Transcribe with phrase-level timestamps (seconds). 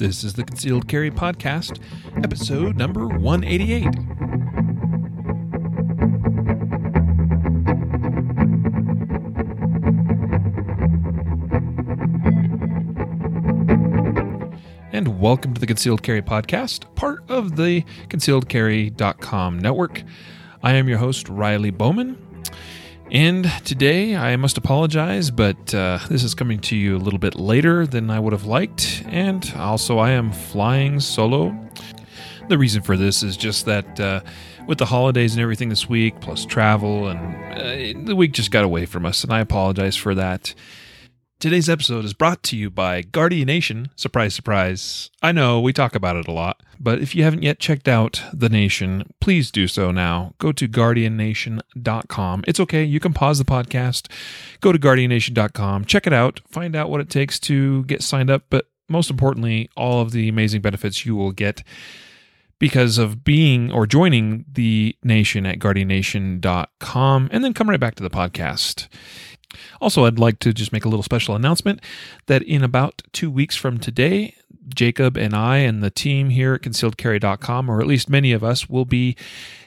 [0.00, 1.78] This is the Concealed Carry Podcast,
[2.24, 3.84] episode number 188.
[14.90, 20.02] And welcome to the Concealed Carry Podcast, part of the concealedcarry.com network.
[20.62, 22.29] I am your host, Riley Bowman.
[23.12, 27.34] And today I must apologize, but uh, this is coming to you a little bit
[27.34, 29.02] later than I would have liked.
[29.06, 31.52] And also, I am flying solo.
[32.48, 34.20] The reason for this is just that uh,
[34.68, 38.64] with the holidays and everything this week, plus travel, and uh, the week just got
[38.64, 40.54] away from us, and I apologize for that.
[41.40, 43.88] Today's episode is brought to you by Guardian Nation.
[43.96, 45.08] Surprise, surprise.
[45.22, 48.22] I know we talk about it a lot, but if you haven't yet checked out
[48.30, 50.34] The Nation, please do so now.
[50.36, 52.44] Go to guardiannation.com.
[52.46, 54.12] It's okay, you can pause the podcast,
[54.60, 58.42] go to guardiannation.com, check it out, find out what it takes to get signed up,
[58.50, 61.62] but most importantly, all of the amazing benefits you will get
[62.58, 68.02] because of being or joining the nation at guardiannation.com and then come right back to
[68.02, 68.88] the podcast.
[69.80, 71.80] Also, I'd like to just make a little special announcement
[72.26, 74.34] that in about two weeks from today,
[74.74, 78.68] Jacob and I and the team here at concealedcarry.com, or at least many of us,
[78.68, 79.16] will be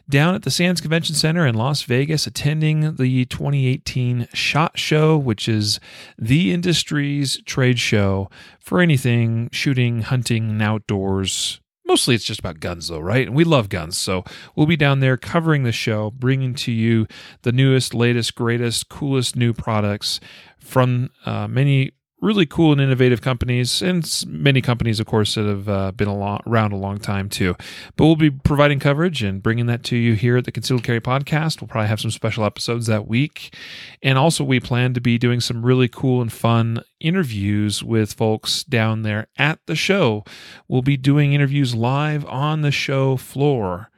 [0.09, 5.48] down at the Sands Convention Center in Las Vegas attending the 2018 SHOT Show, which
[5.48, 5.80] is
[6.18, 12.88] the industry's trade show for anything shooting, hunting, and outdoors mostly it's just about guns
[12.88, 13.28] though right?
[13.28, 14.23] And we love guns so
[14.56, 17.08] we'll be down there covering the show bringing to you
[17.42, 20.20] the newest latest greatest coolest new products
[20.59, 21.92] from uh, many
[22.23, 26.39] really cool and innovative companies and many companies of course that have uh, been a
[26.47, 27.55] around a long time too.
[27.95, 31.01] But we'll be providing coverage and bringing that to you here at the concealed carry
[31.01, 31.59] podcast.
[31.59, 33.55] We'll probably have some special episodes that week.
[34.01, 38.63] And also we plan to be doing some really cool and fun interviews with folks
[38.63, 40.23] down there at the show.
[40.67, 43.89] We'll be doing interviews live on the show floor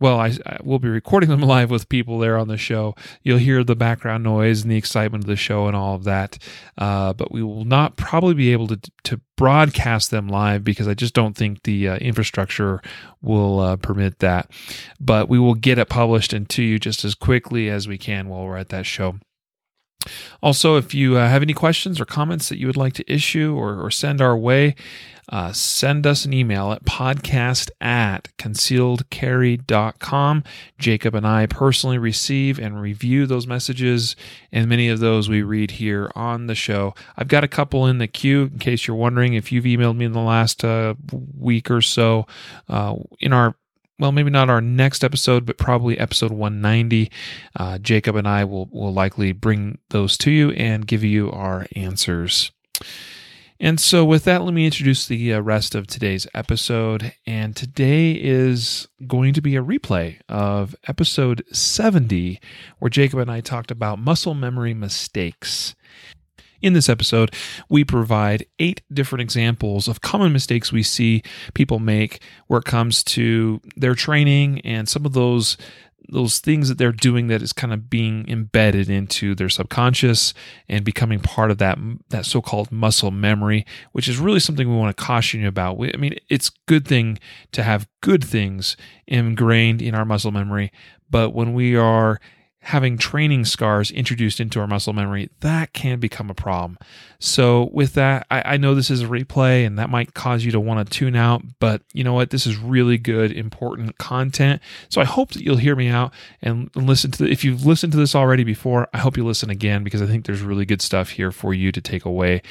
[0.00, 2.94] well, I, I will be recording them live with people there on the show.
[3.22, 6.38] You'll hear the background noise and the excitement of the show and all of that.
[6.76, 10.94] Uh, but we will not probably be able to to broadcast them live because I
[10.94, 12.82] just don't think the uh, infrastructure
[13.22, 14.50] will uh, permit that.
[15.00, 18.28] But we will get it published and to you just as quickly as we can
[18.28, 19.16] while we're at that show.
[20.42, 23.54] Also, if you uh, have any questions or comments that you would like to issue
[23.56, 24.74] or, or send our way,
[25.30, 30.44] uh, send us an email at podcast at concealedcarry.com.
[30.78, 34.16] Jacob and I personally receive and review those messages,
[34.50, 36.94] and many of those we read here on the show.
[37.16, 40.06] I've got a couple in the queue in case you're wondering if you've emailed me
[40.06, 40.94] in the last uh,
[41.36, 42.26] week or so.
[42.68, 43.54] Uh, in our
[43.98, 47.10] well, maybe not our next episode, but probably episode 190.
[47.56, 51.66] Uh, Jacob and I will, will likely bring those to you and give you our
[51.74, 52.52] answers.
[53.60, 57.12] And so, with that, let me introduce the uh, rest of today's episode.
[57.26, 62.38] And today is going to be a replay of episode 70,
[62.78, 65.74] where Jacob and I talked about muscle memory mistakes.
[66.60, 67.34] In this episode,
[67.68, 71.22] we provide eight different examples of common mistakes we see
[71.54, 75.56] people make where it comes to their training and some of those
[76.10, 80.32] those things that they're doing that is kind of being embedded into their subconscious
[80.68, 84.96] and becoming part of that that so-called muscle memory which is really something we want
[84.96, 85.76] to caution you about.
[85.76, 87.18] We, i mean it's good thing
[87.52, 88.76] to have good things
[89.06, 90.72] ingrained in our muscle memory
[91.10, 92.20] but when we are
[92.68, 96.76] having training scars introduced into our muscle memory, that can become a problem.
[97.18, 100.52] So, with that, I, I, know this is a replay and that might cause you
[100.52, 102.28] to want to tune out, but you know what?
[102.28, 104.60] This is really good, important content.
[104.90, 106.12] So, I hope that you'll hear me out
[106.42, 109.48] and listen to the, if you've listened to this already before, I hope you listen
[109.48, 112.42] again because I think there's really good stuff here for you to take away.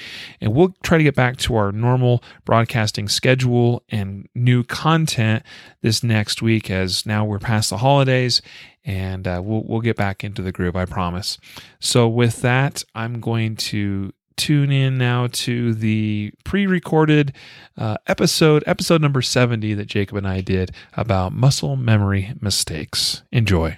[0.42, 5.44] And we'll try to get back to our normal broadcasting schedule and new content
[5.82, 8.42] this next week as now we're past the holidays
[8.88, 10.76] and uh, we'll we'll get back into the groove.
[10.76, 11.38] I promise.
[11.80, 17.34] So with that, I'm going to tune in now to the pre-recorded
[17.76, 23.24] uh, episode, episode number 70 that Jacob and I did about muscle memory mistakes.
[23.32, 23.78] Enjoy.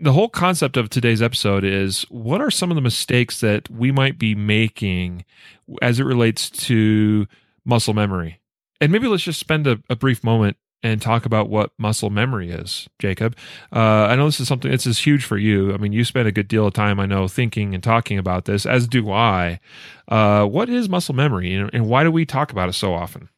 [0.00, 3.90] The whole concept of today's episode is what are some of the mistakes that we
[3.92, 5.24] might be making
[5.80, 7.26] as it relates to
[7.64, 8.40] muscle memory?
[8.80, 12.50] And maybe let's just spend a, a brief moment and talk about what muscle memory
[12.50, 13.36] is, Jacob.
[13.72, 15.74] Uh, I know this is something this is huge for you.
[15.74, 18.44] I mean, you spend a good deal of time, I know, thinking and talking about
[18.44, 19.60] this, as do I.
[20.06, 23.28] Uh, what is muscle memory, and why do we talk about it so often?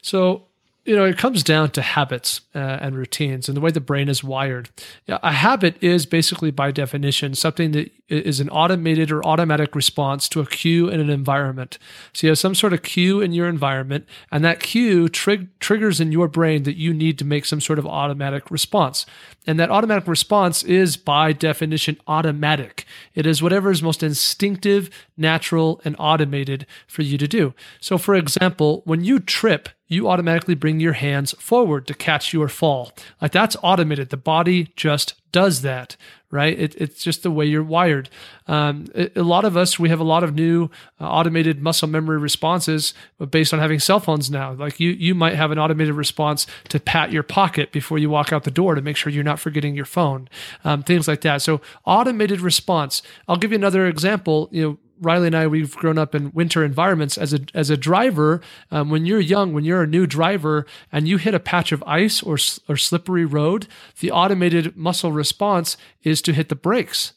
[0.00, 0.46] So,
[0.84, 4.08] you know, it comes down to habits uh, and routines and the way the brain
[4.08, 4.68] is wired.
[5.08, 10.40] A habit is basically, by definition, something that is an automated or automatic response to
[10.40, 11.78] a cue in an environment.
[12.12, 16.00] So you have some sort of cue in your environment, and that cue trig- triggers
[16.00, 19.06] in your brain that you need to make some sort of automatic response.
[19.46, 22.84] And that automatic response is, by definition, automatic.
[23.14, 27.54] It is whatever is most instinctive, natural, and automated for you to do.
[27.80, 32.48] So, for example, when you trip, you automatically bring your hands forward to catch your
[32.48, 32.92] fall.
[33.20, 34.10] Like that's automated.
[34.10, 35.96] The body just does that,
[36.34, 36.58] right?
[36.58, 38.10] It, it's just the way you're wired.
[38.48, 40.68] Um, a lot of us, we have a lot of new
[41.00, 42.92] uh, automated muscle memory responses
[43.30, 44.52] based on having cell phones now.
[44.52, 48.32] Like you, you might have an automated response to pat your pocket before you walk
[48.32, 50.28] out the door to make sure you're not forgetting your phone,
[50.64, 51.40] um, things like that.
[51.40, 53.00] So automated response.
[53.28, 54.48] I'll give you another example.
[54.50, 57.18] You know, Riley and I, we've grown up in winter environments.
[57.18, 58.40] As a as a driver,
[58.70, 61.82] um, when you're young, when you're a new driver, and you hit a patch of
[61.86, 62.36] ice or
[62.68, 63.66] or slippery road,
[64.00, 67.12] the automated muscle response is to hit the brakes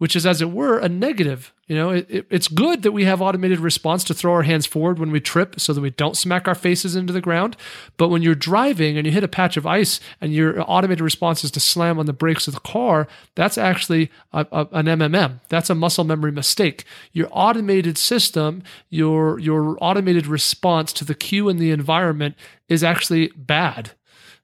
[0.00, 1.52] which is, as it were, a negative.
[1.66, 4.64] You know, it, it, it's good that we have automated response to throw our hands
[4.64, 7.54] forward when we trip so that we don't smack our faces into the ground.
[7.98, 11.44] But when you're driving and you hit a patch of ice and your automated response
[11.44, 15.40] is to slam on the brakes of the car, that's actually a, a, an MMM.
[15.50, 16.84] That's a muscle memory mistake.
[17.12, 22.36] Your automated system, your, your automated response to the cue in the environment
[22.70, 23.90] is actually bad.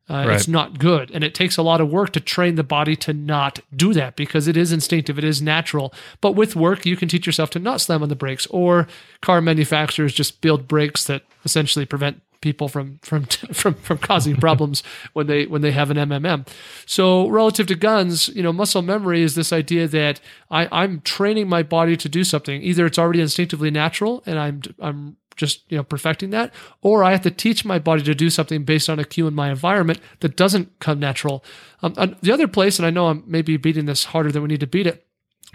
[0.09, 0.37] Uh, right.
[0.37, 1.11] It's not good.
[1.11, 4.15] And it takes a lot of work to train the body to not do that
[4.15, 5.93] because it is instinctive, it is natural.
[6.21, 8.87] But with work, you can teach yourself to not slam on the brakes, or
[9.21, 14.85] car manufacturers just build brakes that essentially prevent people from from from from causing problems
[15.13, 16.47] when they when they have an MMM.
[16.87, 20.21] So relative to guns, you know, muscle memory is this idea that
[20.51, 22.63] I, I'm training my body to do something.
[22.63, 26.53] Either it's already instinctively natural and I'm I'm just you know perfecting that
[26.83, 29.35] or i have to teach my body to do something based on a cue in
[29.35, 31.45] my environment that doesn't come natural.
[31.83, 34.61] Um, the other place and i know i'm maybe beating this harder than we need
[34.61, 35.06] to beat it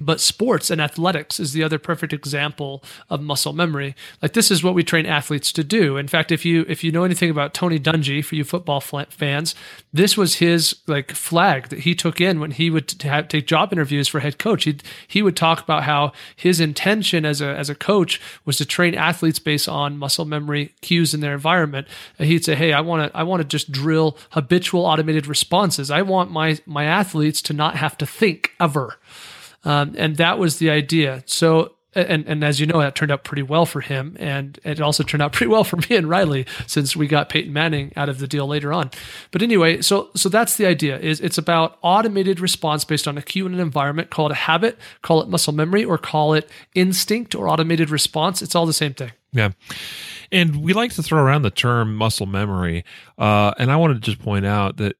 [0.02, 3.96] but sports and athletics is the other perfect example of muscle memory.
[4.22, 5.98] Like this is what we train athletes to do.
[5.98, 9.56] In fact, if you if you know anything about Tony Dungy for you football fans,
[9.94, 13.72] this was his like flag that he took in when he would t- take job
[13.72, 14.64] interviews for head coach.
[14.64, 14.78] He
[15.08, 18.96] he would talk about how his intention as a as a coach was to train
[18.96, 21.88] athletes based on muscle memory cues in their environment.
[22.18, 25.92] And he'd say, "Hey, I want to I want to just drill habitual automated responses.
[25.92, 28.98] I want my my athletes to not have to think ever."
[29.64, 31.24] Um, and that was the idea.
[31.26, 34.16] So, and, and as you know, that turned out pretty well for him.
[34.20, 37.54] And it also turned out pretty well for me and Riley since we got Peyton
[37.54, 38.92] Manning out of the deal later on.
[39.32, 43.22] But anyway, so, so that's the idea is it's about automated response based on a
[43.22, 44.10] cue in an environment.
[44.10, 48.42] Call it a habit, call it muscle memory, or call it instinct or automated response.
[48.42, 49.12] It's all the same thing.
[49.34, 49.52] Yeah.
[50.32, 52.86] And we like to throw around the term muscle memory.
[53.18, 54.96] Uh, and I wanted to just point out that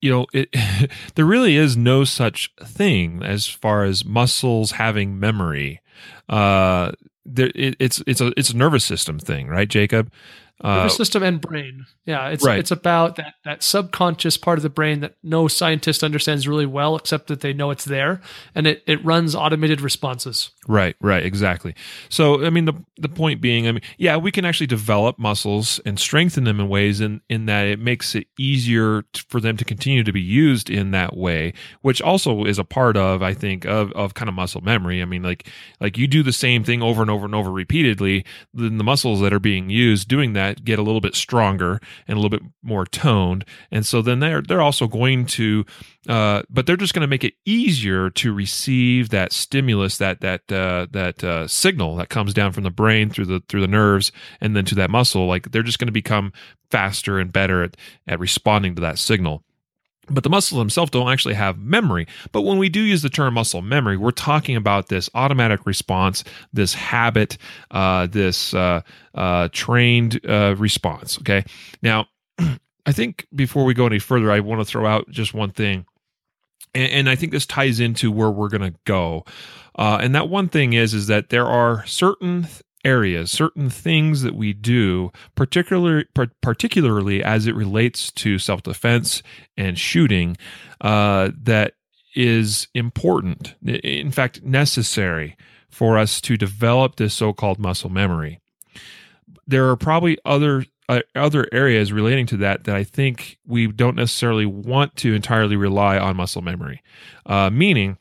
[0.00, 0.54] you know, it,
[1.14, 5.80] there really is no such thing as far as muscles having memory.
[6.28, 6.92] Uh,
[7.24, 10.10] there, it, it's it's a it's a nervous system thing, right, Jacob?
[10.58, 11.84] Uh, nervous system and brain.
[12.06, 12.58] Yeah, it's right.
[12.58, 16.96] it's about that that subconscious part of the brain that no scientist understands really well,
[16.96, 18.22] except that they know it's there,
[18.54, 20.50] and it it runs automated responses.
[20.66, 21.74] Right, right, exactly.
[22.08, 25.78] So, I mean, the the point being, I mean, yeah, we can actually develop muscles
[25.84, 29.64] and strengthen them in ways in in that it makes it easier for them to
[29.64, 31.52] continue to be used in that way,
[31.82, 35.02] which also is a part of, I think, of of kind of muscle memory.
[35.02, 35.50] I mean, like
[35.80, 39.20] like you do the same thing over and over and over repeatedly, then the muscles
[39.20, 42.48] that are being used doing that get a little bit stronger and a little bit
[42.62, 45.64] more toned, and so then they're they're also going to
[46.08, 50.40] uh, but they're just going to make it easier to receive that stimulus, that that
[50.52, 54.12] uh, that uh, signal that comes down from the brain through the through the nerves
[54.40, 55.26] and then to that muscle.
[55.26, 56.32] Like they're just going to become
[56.70, 57.76] faster and better at,
[58.06, 59.42] at responding to that signal.
[60.08, 62.06] But the muscles themselves don't actually have memory.
[62.32, 66.22] But when we do use the term muscle memory, we're talking about this automatic response,
[66.52, 67.38] this habit,
[67.70, 68.82] uh, this uh,
[69.14, 71.18] uh, trained uh, response.
[71.18, 71.44] Okay.
[71.82, 72.06] Now,
[72.86, 75.86] I think before we go any further, I want to throw out just one thing
[76.76, 79.24] and, and I think this ties into where we're going to go.
[79.76, 82.46] Uh, and that one thing is is that there are certain
[82.86, 86.04] areas, certain things that we do, particularly
[86.40, 89.22] particularly as it relates to self defense
[89.56, 90.36] and shooting,
[90.80, 91.74] uh, that
[92.14, 93.56] is important.
[93.66, 95.36] In fact, necessary
[95.68, 98.40] for us to develop this so called muscle memory.
[99.46, 103.96] There are probably other uh, other areas relating to that that I think we don't
[103.96, 106.82] necessarily want to entirely rely on muscle memory.
[107.26, 107.98] Uh, meaning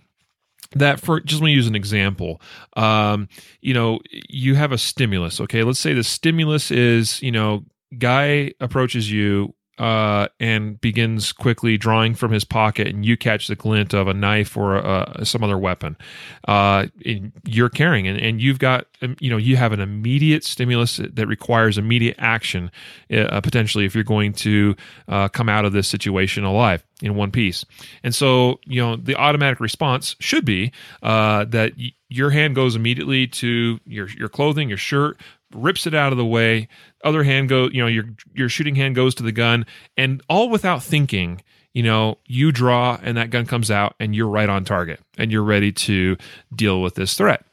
[0.76, 2.42] that for just let me use an example.
[2.76, 3.28] Um,
[3.62, 5.42] you know, you have a stimulus.
[5.42, 7.64] Okay, let's say the stimulus is you know,
[7.98, 13.56] guy approaches you uh, and begins quickly drawing from his pocket, and you catch the
[13.56, 15.98] glint of a knife or uh, some other weapon,
[16.48, 16.86] uh,
[17.46, 21.28] you're carrying, and, and you've got, um, you know, you have an immediate stimulus that
[21.28, 22.72] requires immediate action,
[23.12, 24.76] uh, potentially, if you're going to
[25.08, 27.66] uh, come out of this situation alive in one piece.
[28.04, 30.72] And so, you know, the automatic response should be
[31.04, 35.20] uh, that y- your hand goes immediately to your your clothing, your shirt,
[35.56, 36.68] rips it out of the way.
[37.04, 39.66] Other hand go, you know, your your shooting hand goes to the gun,
[39.98, 41.42] and all without thinking.
[41.74, 45.30] You know, you draw, and that gun comes out, and you're right on target, and
[45.30, 46.16] you're ready to
[46.56, 47.46] deal with this threat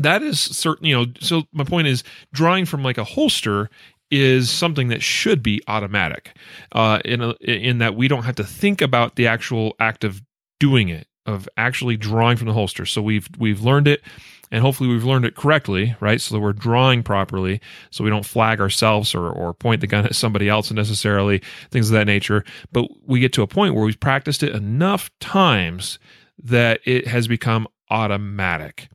[0.00, 3.70] that is certain you know so my point is drawing from like a holster
[4.10, 6.36] is something that should be automatic
[6.72, 10.22] uh, in a, in that we don't have to think about the actual act of
[10.60, 14.02] doing it of actually drawing from the holster so we've we've learned it
[14.50, 17.60] and hopefully we've learned it correctly right so that we're drawing properly
[17.90, 21.88] so we don't flag ourselves or, or point the gun at somebody else necessarily things
[21.90, 25.98] of that nature but we get to a point where we've practiced it enough times
[26.42, 28.88] that it has become automatic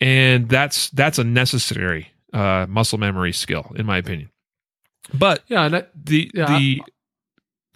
[0.00, 4.30] and that's that's a necessary uh, muscle memory skill, in my opinion.
[5.14, 6.82] But yeah, that, the yeah, the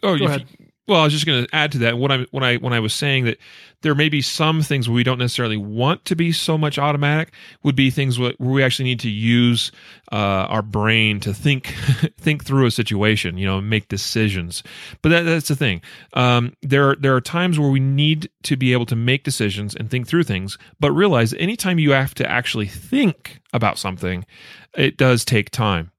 [0.02, 0.46] oh, go you, ahead.
[0.88, 1.98] Well, I was just going to add to that.
[1.98, 3.38] When I when I when I was saying that
[3.82, 7.32] there may be some things where we don't necessarily want to be so much automatic,
[7.62, 9.70] would be things where we actually need to use
[10.10, 11.66] uh, our brain to think
[12.18, 14.64] think through a situation, you know, make decisions.
[15.02, 15.82] But that, that's the thing.
[16.14, 19.88] Um, there there are times where we need to be able to make decisions and
[19.88, 24.26] think through things, but realize anytime you have to actually think about something,
[24.74, 25.92] it does take time.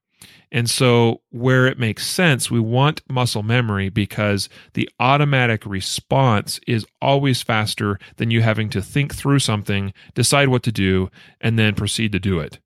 [0.53, 6.85] And so, where it makes sense, we want muscle memory because the automatic response is
[7.01, 11.09] always faster than you having to think through something, decide what to do,
[11.41, 12.59] and then proceed to do it.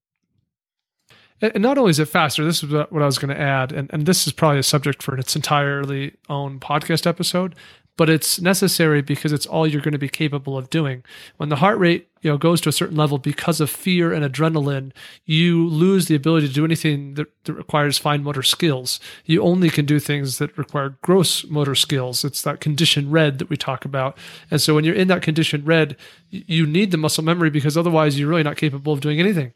[1.39, 3.89] And not only is it faster, this is what I was going to add, and,
[3.93, 7.55] and this is probably a subject for its entirely own podcast episode,
[7.97, 11.03] but it's necessary because it's all you're going to be capable of doing.
[11.37, 14.23] When the heart rate you know goes to a certain level because of fear and
[14.23, 14.91] adrenaline,
[15.25, 18.99] you lose the ability to do anything that, that requires fine motor skills.
[19.25, 22.23] You only can do things that require gross motor skills.
[22.23, 24.17] It's that condition red that we talk about.
[24.49, 25.97] And so when you're in that condition red,
[26.29, 29.53] you need the muscle memory because otherwise you're really not capable of doing anything.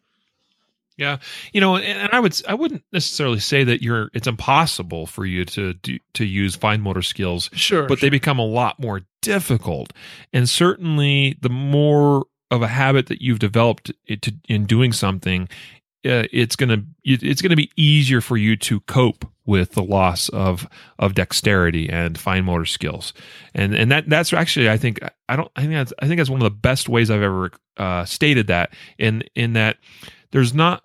[1.01, 1.17] Yeah,
[1.51, 5.45] you know, and I would I wouldn't necessarily say that you're it's impossible for you
[5.45, 7.49] to do, to use fine motor skills.
[7.53, 8.05] Sure, but sure.
[8.05, 9.93] they become a lot more difficult,
[10.31, 15.49] and certainly the more of a habit that you've developed it to, in doing something,
[16.05, 20.67] uh, it's gonna it's gonna be easier for you to cope with the loss of
[20.99, 23.11] of dexterity and fine motor skills,
[23.55, 26.29] and and that that's actually I think I don't I think that's I think that's
[26.29, 29.77] one of the best ways I've ever uh, stated that in in that
[30.29, 30.83] there's not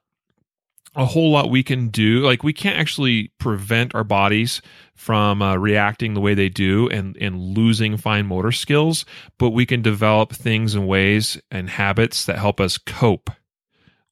[0.97, 2.21] a whole lot we can do.
[2.21, 4.63] Like we can't actually prevent our bodies
[4.95, 9.05] from uh, reacting the way they do and and losing fine motor skills,
[9.39, 13.31] but we can develop things and ways and habits that help us cope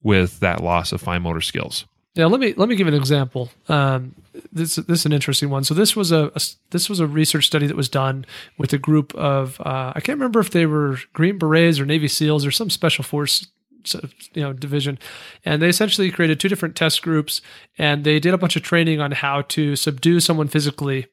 [0.03, 1.87] with that loss of fine motor skills.
[2.15, 3.51] Yeah, let me let me give an example.
[3.69, 4.15] Um,
[4.53, 5.65] this this is an interesting one.
[5.65, 8.25] So this was a, a this was a research study that was done
[8.57, 12.07] with a group of uh, I can't remember if they were Green Berets or Navy
[12.07, 13.49] SEALs or some special force
[14.35, 14.99] you know division.
[15.45, 17.41] And they essentially created two different test groups
[17.79, 21.07] and they did a bunch of training on how to subdue someone physically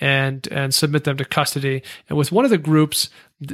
[0.00, 1.82] and and submit them to custody.
[2.08, 3.10] And with one of the groups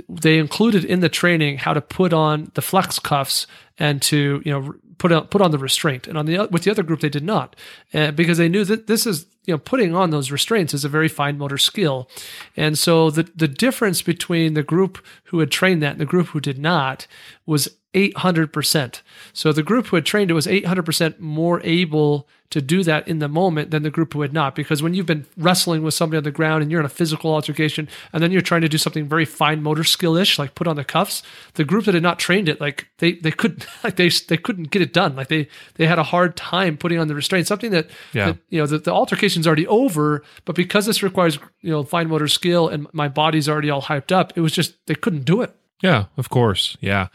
[0.09, 3.47] they included in the training how to put on the flex cuffs
[3.79, 6.07] and to you know put on put on the restraint.
[6.07, 7.57] And on the with the other group they did not
[7.95, 10.89] uh, because they knew that this is you know putting on those restraints is a
[10.89, 12.09] very fine motor skill.
[12.57, 16.29] And so the the difference between the group who had trained that and the group
[16.29, 17.07] who did not
[17.47, 19.03] was 800%.
[19.33, 23.19] So the group who had trained it was 800% more able to do that in
[23.19, 24.55] the moment than the group who had not.
[24.55, 27.33] Because when you've been wrestling with somebody on the ground and you're in a physical
[27.35, 30.77] altercation and then you're trying to do something very fine motor skill-ish, like put on
[30.77, 31.23] the cuffs,
[31.55, 34.71] the group that had not trained it, like they they couldn't like they they couldn't
[34.71, 35.15] get it done.
[35.15, 37.47] Like they they had a hard time putting on the restraint.
[37.47, 38.27] Something that, Yeah.
[38.33, 42.09] that you know the, the altercation's already over, but because this requires you know fine
[42.09, 45.43] motor skill and my body's already all hyped up, it was just they couldn't do
[45.43, 45.55] it.
[45.83, 46.77] Yeah, of course.
[46.81, 47.09] Yeah.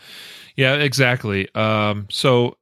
[0.56, 1.54] Yeah, exactly.
[1.56, 2.58] Um, so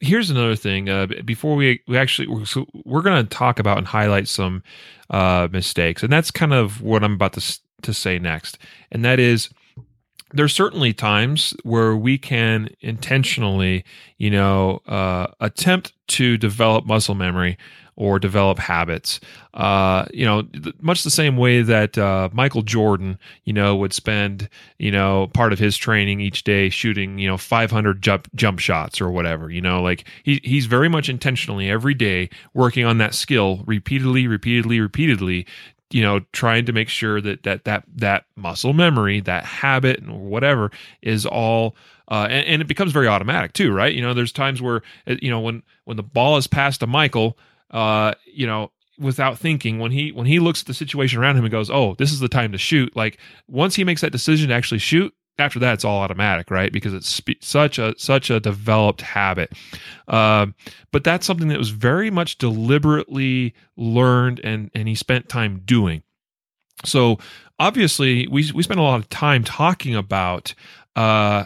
[0.00, 0.88] here's another thing.
[0.88, 4.62] Uh, before we we actually we're, so we're going to talk about and highlight some
[5.10, 8.58] uh, mistakes, and that's kind of what I'm about to to say next,
[8.92, 9.50] and that is
[10.32, 13.84] there's certainly times where we can intentionally,
[14.18, 17.56] you know, uh, attempt to develop muscle memory
[17.96, 19.20] or develop habits.
[19.54, 20.46] Uh, you know,
[20.80, 24.48] much the same way that uh, Michael Jordan, you know, would spend,
[24.78, 29.00] you know, part of his training each day shooting, you know, 500 jump jump shots
[29.00, 29.50] or whatever.
[29.50, 34.26] You know, like he he's very much intentionally every day working on that skill repeatedly,
[34.26, 35.46] repeatedly, repeatedly
[35.90, 40.18] you know trying to make sure that that that that muscle memory that habit or
[40.18, 40.70] whatever
[41.02, 41.76] is all
[42.08, 45.14] uh, and, and, it becomes very automatic too right you know there's times where uh,
[45.22, 47.38] you know when when the ball is passed to michael
[47.70, 51.44] uh, you know without thinking when he when he looks at the situation around him
[51.44, 54.48] and goes oh this is the time to shoot like once he makes that decision
[54.48, 56.72] to actually shoot after that it's all automatic right?
[56.72, 59.52] Because it's such a such a developed habit.
[60.08, 60.46] Uh,
[60.92, 66.02] but that's something that was very much deliberately learned and and he spent time doing.
[66.84, 67.18] So
[67.58, 70.54] obviously we we spent a lot of time talking about
[70.94, 71.44] uh,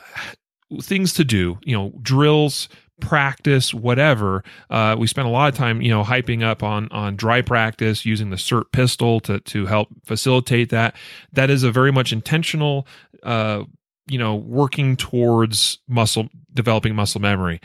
[0.81, 2.69] things to do you know drills
[3.01, 4.45] practice, whatever.
[4.69, 8.05] Uh, we spent a lot of time, you know, hyping up on on dry practice
[8.05, 10.97] using the SIRT pistol to to help facilitate that.
[11.33, 12.87] That is a very much intentional,
[13.23, 13.65] uh,
[14.07, 17.61] you know, working towards muscle developing muscle memory.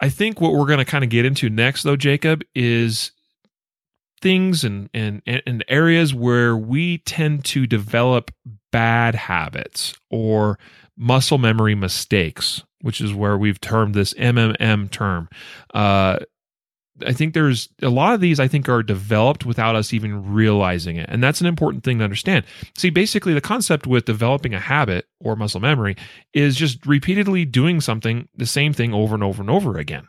[0.00, 3.12] I think what we're going to kind of get into next, though, Jacob, is
[4.20, 8.30] things and, and and areas where we tend to develop
[8.70, 10.58] bad habits or
[10.96, 15.28] muscle memory mistakes which is where we've termed this MMM term.
[15.72, 16.18] Uh,
[17.06, 20.96] I think there's a lot of these I think are developed without us even realizing
[20.96, 21.08] it.
[21.08, 22.44] And that's an important thing to understand.
[22.76, 25.96] See, basically the concept with developing a habit or muscle memory
[26.34, 30.06] is just repeatedly doing something the same thing over and over and over again.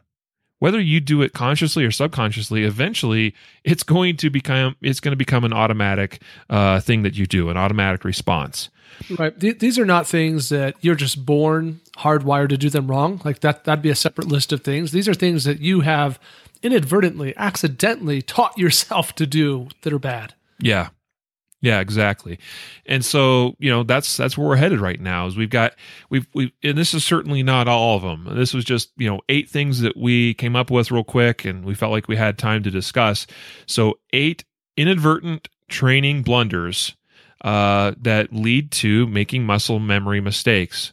[0.63, 5.17] Whether you do it consciously or subconsciously, eventually it's going to become it's going to
[5.17, 8.69] become an automatic uh, thing that you do, an automatic response.
[9.19, 9.37] Right.
[9.37, 13.19] Th- these are not things that you're just born hardwired to do them wrong.
[13.25, 14.93] Like that, that'd be a separate list of things.
[14.93, 16.17] These are things that you have
[16.61, 20.33] inadvertently, accidentally taught yourself to do that are bad.
[20.59, 20.91] Yeah.
[21.63, 22.39] Yeah, exactly.
[22.85, 25.27] And so, you know, that's that's where we're headed right now.
[25.27, 25.75] Is we've got
[26.09, 28.27] we've we and this is certainly not all of them.
[28.35, 31.63] This was just, you know, eight things that we came up with real quick and
[31.63, 33.25] we felt like we had time to discuss.
[33.65, 34.43] So, eight
[34.75, 36.97] inadvertent training blunders
[37.45, 40.91] uh, that lead to making muscle memory mistakes.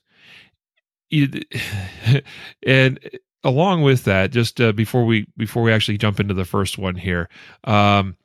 [2.64, 3.00] and
[3.42, 6.94] along with that, just uh, before we before we actually jump into the first one
[6.94, 7.28] here,
[7.64, 8.16] um,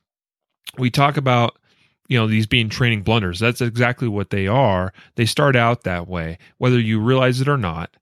[0.77, 1.57] we talk about
[2.07, 3.39] you know these being training blunders.
[3.39, 4.93] That's exactly what they are.
[5.15, 7.95] They start out that way, whether you realize it or not.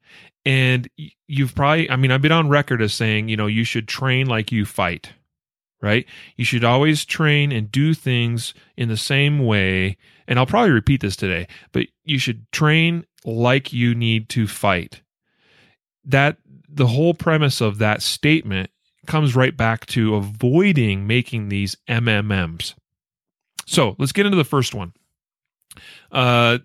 [0.45, 0.89] And
[1.27, 4.27] you've probably, I mean, I've been on record as saying, you know, you should train
[4.27, 5.13] like you fight
[5.83, 6.05] right?
[6.37, 9.97] You should always train and do things in the same way.
[10.27, 15.01] And I'll probably repeat this today, but you should train like you need to fight.
[16.05, 16.37] That
[16.69, 18.71] the whole premise of that statement
[19.07, 22.75] comes right back to avoiding making these MMMs.
[23.65, 24.93] So let's get into the first one.
[26.11, 26.59] Uh,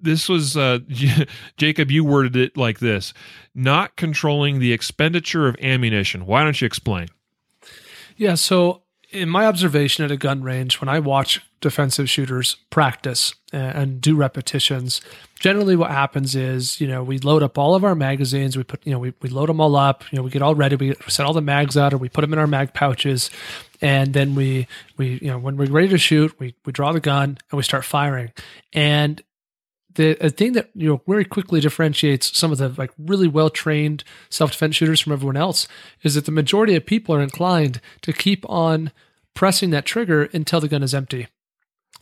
[0.00, 0.80] this was uh,
[1.56, 1.90] Jacob.
[1.90, 3.14] You worded it like this:
[3.54, 6.26] not controlling the expenditure of ammunition.
[6.26, 7.08] Why don't you explain?
[8.16, 8.34] Yeah.
[8.34, 14.00] So, in my observation at a gun range, when I watch defensive shooters practice and
[14.00, 15.00] do repetitions,
[15.38, 18.56] generally what happens is, you know, we load up all of our magazines.
[18.56, 20.04] We put, you know, we, we load them all up.
[20.10, 20.76] You know, we get all ready.
[20.76, 23.30] We set all the mags out, or we put them in our mag pouches,
[23.80, 27.00] and then we we you know when we're ready to shoot, we we draw the
[27.00, 28.32] gun and we start firing.
[28.72, 29.22] And
[29.94, 34.04] the thing that you know very quickly differentiates some of the like really well trained
[34.30, 35.68] self defense shooters from everyone else
[36.02, 38.90] is that the majority of people are inclined to keep on
[39.34, 41.28] pressing that trigger until the gun is empty.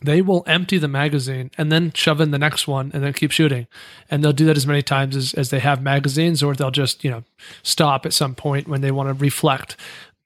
[0.03, 3.29] They will empty the magazine and then shove in the next one and then keep
[3.29, 3.67] shooting.
[4.09, 7.03] And they'll do that as many times as, as they have magazines, or they'll just,
[7.03, 7.23] you know,
[7.61, 9.77] stop at some point when they want to reflect.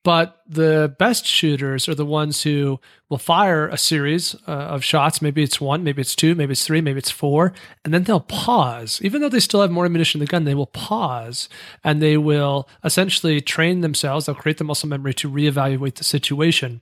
[0.05, 5.19] But the best shooters are the ones who will fire a series uh, of shots.
[5.19, 7.53] Maybe it's one, maybe it's two, maybe it's three, maybe it's four.
[7.83, 8.99] And then they'll pause.
[9.01, 11.49] Even though they still have more ammunition in the gun, they will pause
[11.83, 14.27] and they will essentially train themselves.
[14.27, 16.81] They'll create the muscle memory to reevaluate the situation.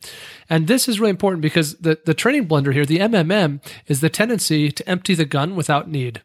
[0.49, 4.09] And this is really important because the, the training blunder here, the MMM, is the
[4.09, 6.23] tendency to empty the gun without need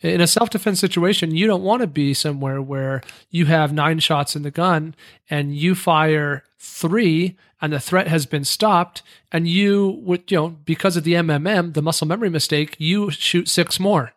[0.00, 3.98] in a self defense situation, you don't want to be somewhere where you have nine
[4.00, 4.94] shots in the gun
[5.30, 10.48] and you fire three and the threat has been stopped and you would, you know,
[10.48, 14.12] because of the MMM, the muscle memory mistake, you shoot six more.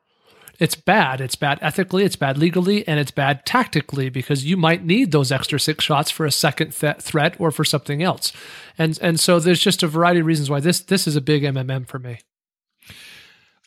[0.59, 1.21] It's bad.
[1.21, 5.31] It's bad ethically, it's bad legally, and it's bad tactically because you might need those
[5.31, 8.33] extra six shots for a second th- threat or for something else.
[8.77, 11.43] And and so there's just a variety of reasons why this this is a big
[11.43, 12.19] MMM for me.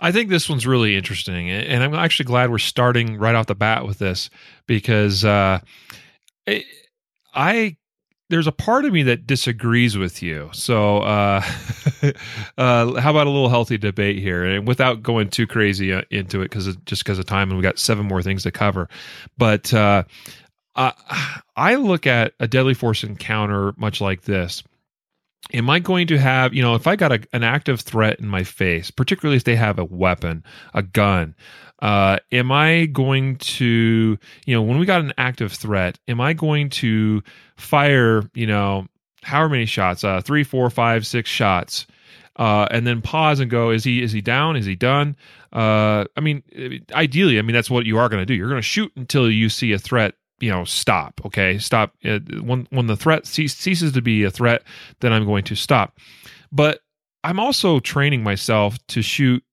[0.01, 3.55] I think this one's really interesting, and I'm actually glad we're starting right off the
[3.55, 4.31] bat with this
[4.67, 5.61] because uh,
[7.35, 7.77] I
[8.31, 10.49] there's a part of me that disagrees with you.
[10.53, 11.43] So, uh,
[12.59, 16.41] uh, how about a little healthy debate here, and without going too crazy uh, into
[16.41, 18.89] it, because just because of time, and we got seven more things to cover.
[19.37, 20.05] But uh,
[20.77, 24.63] I look at a deadly force encounter much like this.
[25.53, 28.29] Am I going to have, you know, if I got a, an active threat in
[28.29, 31.35] my face, particularly if they have a weapon, a gun,
[31.83, 36.35] uh, am I going to, you know, when we got an active threat, am I
[36.35, 37.23] going to
[37.57, 38.87] fire, you know,
[39.23, 41.87] however many shots, uh, three, four, five, six shots,
[42.37, 44.57] uh, and then pause and go, is he is he down?
[44.57, 45.17] Is he done?
[45.53, 46.43] Uh, I mean,
[46.93, 48.35] ideally, I mean that's what you are going to do.
[48.35, 50.15] You're going to shoot until you see a threat.
[50.41, 51.21] You know, stop.
[51.27, 51.95] Okay, stop.
[52.05, 54.63] Uh, when when the threat ceases to be a threat,
[55.01, 55.99] then I'm going to stop.
[56.51, 56.81] But
[57.23, 59.45] I'm also training myself to shoot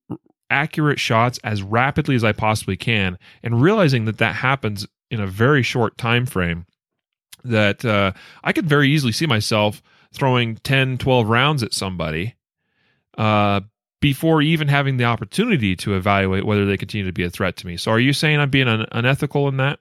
[0.50, 5.28] accurate shots as rapidly as I possibly can and realizing that that happens in a
[5.28, 6.66] very short time frame
[7.44, 9.82] that uh, I could very easily see myself
[10.14, 12.36] throwing 10 12 rounds at somebody
[13.18, 13.62] uh,
[14.00, 17.68] before even having the opportunity to evaluate whether they continue to be a threat to
[17.68, 17.78] me.
[17.78, 19.80] So are you saying I'm being un- unethical in that?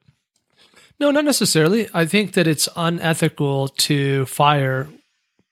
[0.99, 1.89] No, not necessarily.
[1.93, 4.89] I think that it's unethical to fire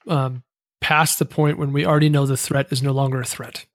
[0.06, 0.42] um,
[0.80, 3.66] past the point when we already know the threat is no longer a threat.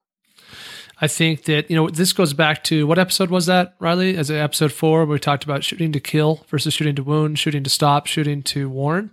[1.01, 4.17] I think that, you know, this goes back to what episode was that, Riley?
[4.17, 7.69] As episode four, we talked about shooting to kill versus shooting to wound, shooting to
[7.69, 9.11] stop, shooting to warn.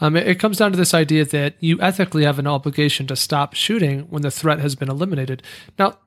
[0.00, 3.14] Um, it, it comes down to this idea that you ethically have an obligation to
[3.14, 5.44] stop shooting when the threat has been eliminated.
[5.78, 5.98] Now,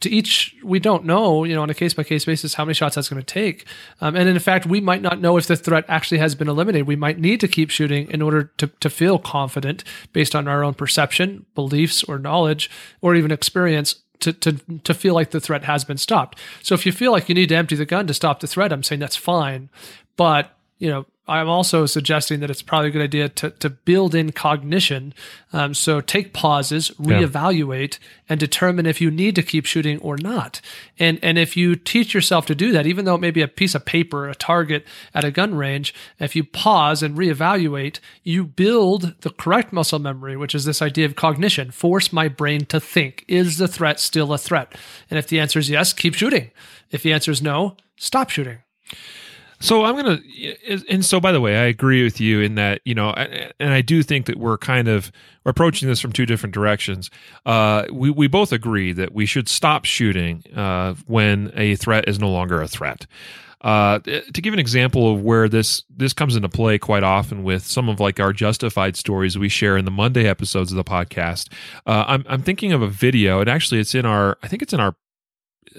[0.00, 2.74] to each we don't know you know on a case by case basis how many
[2.74, 3.66] shots that's going to take
[4.00, 6.86] um, and in fact we might not know if the threat actually has been eliminated
[6.86, 10.64] we might need to keep shooting in order to, to feel confident based on our
[10.64, 12.70] own perception beliefs or knowledge
[13.02, 14.52] or even experience to, to,
[14.84, 16.38] to feel like the threat has been stopped.
[16.62, 18.72] So if you feel like you need to empty the gun to stop the threat,
[18.72, 19.68] I'm saying that's fine.
[20.16, 24.14] But, you know, I'm also suggesting that it's probably a good idea to, to build
[24.14, 25.14] in cognition.
[25.54, 28.06] Um, so take pauses, reevaluate, yeah.
[28.28, 30.60] and determine if you need to keep shooting or not.
[30.98, 33.48] And and if you teach yourself to do that, even though it may be a
[33.48, 38.44] piece of paper, a target at a gun range, if you pause and reevaluate, you
[38.44, 41.70] build the correct muscle memory, which is this idea of cognition.
[41.70, 44.74] Force my brain to think: Is the threat still a threat?
[45.08, 46.50] And if the answer is yes, keep shooting.
[46.90, 48.58] If the answer is no, stop shooting.
[49.64, 50.20] So I'm gonna,
[50.90, 53.80] and so by the way, I agree with you in that you know, and I
[53.80, 55.10] do think that we're kind of
[55.42, 57.10] we're approaching this from two different directions.
[57.46, 62.18] Uh, we we both agree that we should stop shooting uh, when a threat is
[62.18, 63.06] no longer a threat.
[63.62, 67.64] Uh, to give an example of where this this comes into play quite often with
[67.64, 71.50] some of like our justified stories we share in the Monday episodes of the podcast,
[71.86, 74.74] uh, I'm I'm thinking of a video, and actually it's in our I think it's
[74.74, 74.94] in our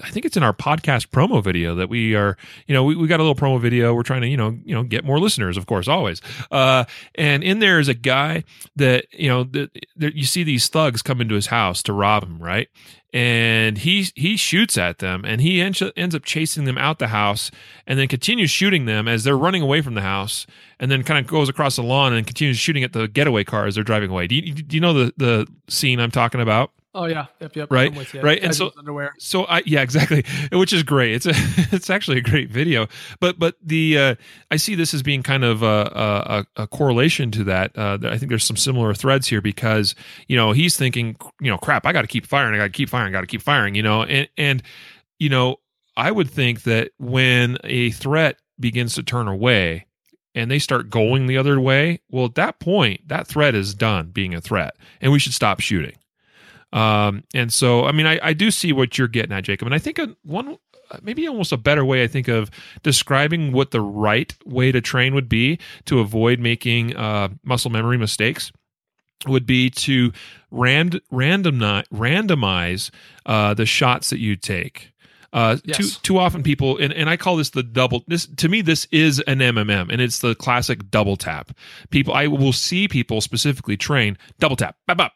[0.02, 3.08] I think it's in our podcast promo video that we are, you know, we, we
[3.08, 3.94] got a little promo video.
[3.94, 6.20] We're trying to, you know, you know, get more listeners, of course, always.
[6.50, 8.44] Uh, and in there is a guy
[8.76, 12.38] that, you know, that you see these thugs come into his house to rob him,
[12.38, 12.68] right?
[13.12, 17.06] And he he shoots at them, and he ends, ends up chasing them out the
[17.06, 17.50] house,
[17.86, 20.46] and then continues shooting them as they're running away from the house,
[20.78, 23.64] and then kind of goes across the lawn and continues shooting at the getaway car
[23.64, 24.26] as they're driving away.
[24.26, 26.72] Do you, do you know the the scene I'm talking about?
[26.96, 27.70] Oh yeah, yep, yep.
[27.70, 29.12] Right, right, and so underwear.
[29.18, 31.12] So I yeah, exactly, which is great.
[31.12, 31.32] It's a
[31.70, 32.88] it's actually a great video.
[33.20, 34.14] But but the uh,
[34.50, 37.76] I see this as being kind of a, a, a correlation to that.
[37.76, 39.94] Uh, I think there's some similar threads here because
[40.26, 42.70] you know he's thinking you know crap, I got to keep firing, I got to
[42.70, 43.74] keep firing, I got to keep firing.
[43.74, 44.62] You know, and and
[45.18, 45.56] you know
[45.98, 49.84] I would think that when a threat begins to turn away
[50.34, 54.12] and they start going the other way, well, at that point, that threat is done
[54.12, 55.96] being a threat, and we should stop shooting.
[56.72, 59.66] Um, and so, I mean, I, I do see what you're getting at, Jacob.
[59.66, 60.58] And I think a, one,
[61.02, 62.50] maybe almost a better way, I think, of
[62.82, 67.98] describing what the right way to train would be to avoid making uh, muscle memory
[67.98, 68.52] mistakes
[69.26, 70.12] would be to
[70.50, 72.90] rand, randomize, randomize
[73.24, 74.92] uh, the shots that you take.
[75.32, 75.76] Uh, yes.
[75.76, 78.86] too too often people and, and I call this the double this to me this
[78.90, 81.52] is an MMM and it's the classic double tap.
[81.90, 85.12] People I will see people specifically train double tap, bop bop,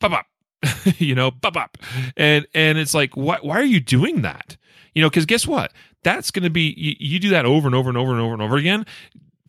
[0.00, 0.26] bop bop,
[0.98, 1.78] you know, bop bop.
[2.16, 4.56] And and it's like, why why are you doing that?
[4.94, 5.72] You know, because guess what?
[6.02, 8.32] That's going to be you, you, do that over and over and over and over
[8.32, 8.86] and over again.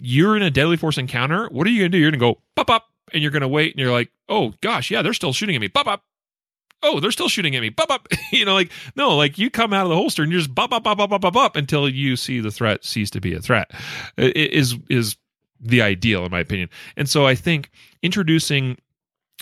[0.02, 1.48] You're in a deadly force encounter.
[1.50, 2.02] What are you going to do?
[2.02, 4.54] You're going to go pop up, and you're going to wait, and you're like, oh
[4.62, 5.70] gosh, yeah, they're still shooting at me.
[5.70, 6.04] Pop up.
[6.84, 7.70] Oh, they're still shooting at me.
[7.70, 8.08] Pop up.
[8.32, 10.74] you know, like no, like you come out of the holster and you just bop
[10.74, 13.40] up, bop up, bop up, up until you see the threat cease to be a
[13.40, 13.72] threat.
[14.18, 15.16] It is is
[15.60, 16.70] the ideal in my opinion.
[16.98, 17.70] And so I think
[18.02, 18.78] introducing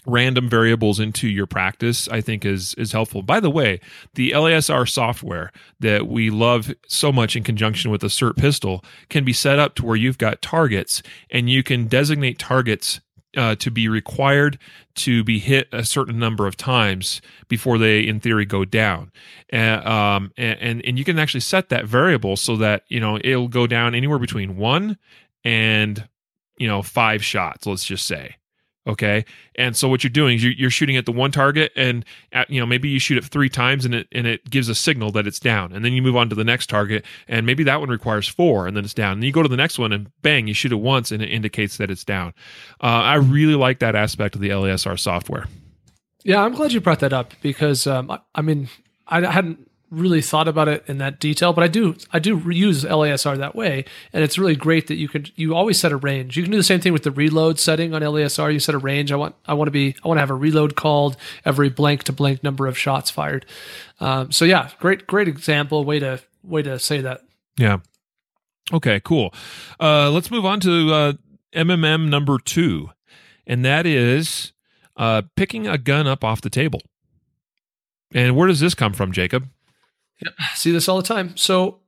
[0.06, 3.22] random variables into your practice i think is is helpful.
[3.22, 3.80] By the way
[4.16, 9.24] the lasr software that we love so much in conjunction with the SIRT pistol can
[9.24, 13.02] be set up to where you've got targets and you can designate targets
[13.38, 14.58] uh, to be required
[14.96, 19.12] to be hit a certain number of times before they in theory go down.
[19.50, 23.48] And, um, and and you can actually set that variable so that you know it'll
[23.48, 24.98] go down anywhere between one
[25.44, 26.08] and
[26.58, 28.36] you know five shots let's just say
[28.88, 29.26] okay?
[29.56, 32.60] And so what you're doing is you're, shooting at the one target and at, you
[32.60, 35.26] know maybe you shoot it three times and it and it gives a signal that
[35.28, 35.74] it's down.
[35.74, 38.68] And then you move on to the next target and maybe that one requires four
[38.68, 39.14] and then it's down.
[39.14, 41.28] And you go to the next one and bang you shoot it once and it
[41.28, 42.34] indicates that it's down.
[42.82, 45.46] Uh, i really like that aspect of the lasr software.
[46.24, 48.70] Yeah i'm glad you brought that up because um, I, I mean
[49.08, 52.84] I hadn't really thought about it in that detail, but I do I do use
[52.84, 56.38] LASR that way, and it's really great that you could you always set a range.
[56.38, 58.54] You can do the same thing with the reload setting on LASR.
[58.54, 59.12] You set a range.
[59.12, 62.04] I want I want to be I want to have a reload called every blank
[62.04, 63.46] to blank number of shots fired.
[64.00, 65.84] Um, so yeah, great great example.
[65.84, 67.22] Way to way to say that.
[67.58, 67.80] Yeah.
[68.72, 69.00] Okay.
[69.04, 69.34] Cool.
[69.80, 71.14] Uh, let's move on to uh,
[71.54, 72.90] MMM number two,
[73.48, 74.54] and that is
[74.98, 76.82] uh, picking a gun up off the table.
[78.12, 79.48] And where does this come from, Jacob?
[80.24, 80.34] Yep.
[80.56, 81.36] See this all the time.
[81.38, 81.80] So,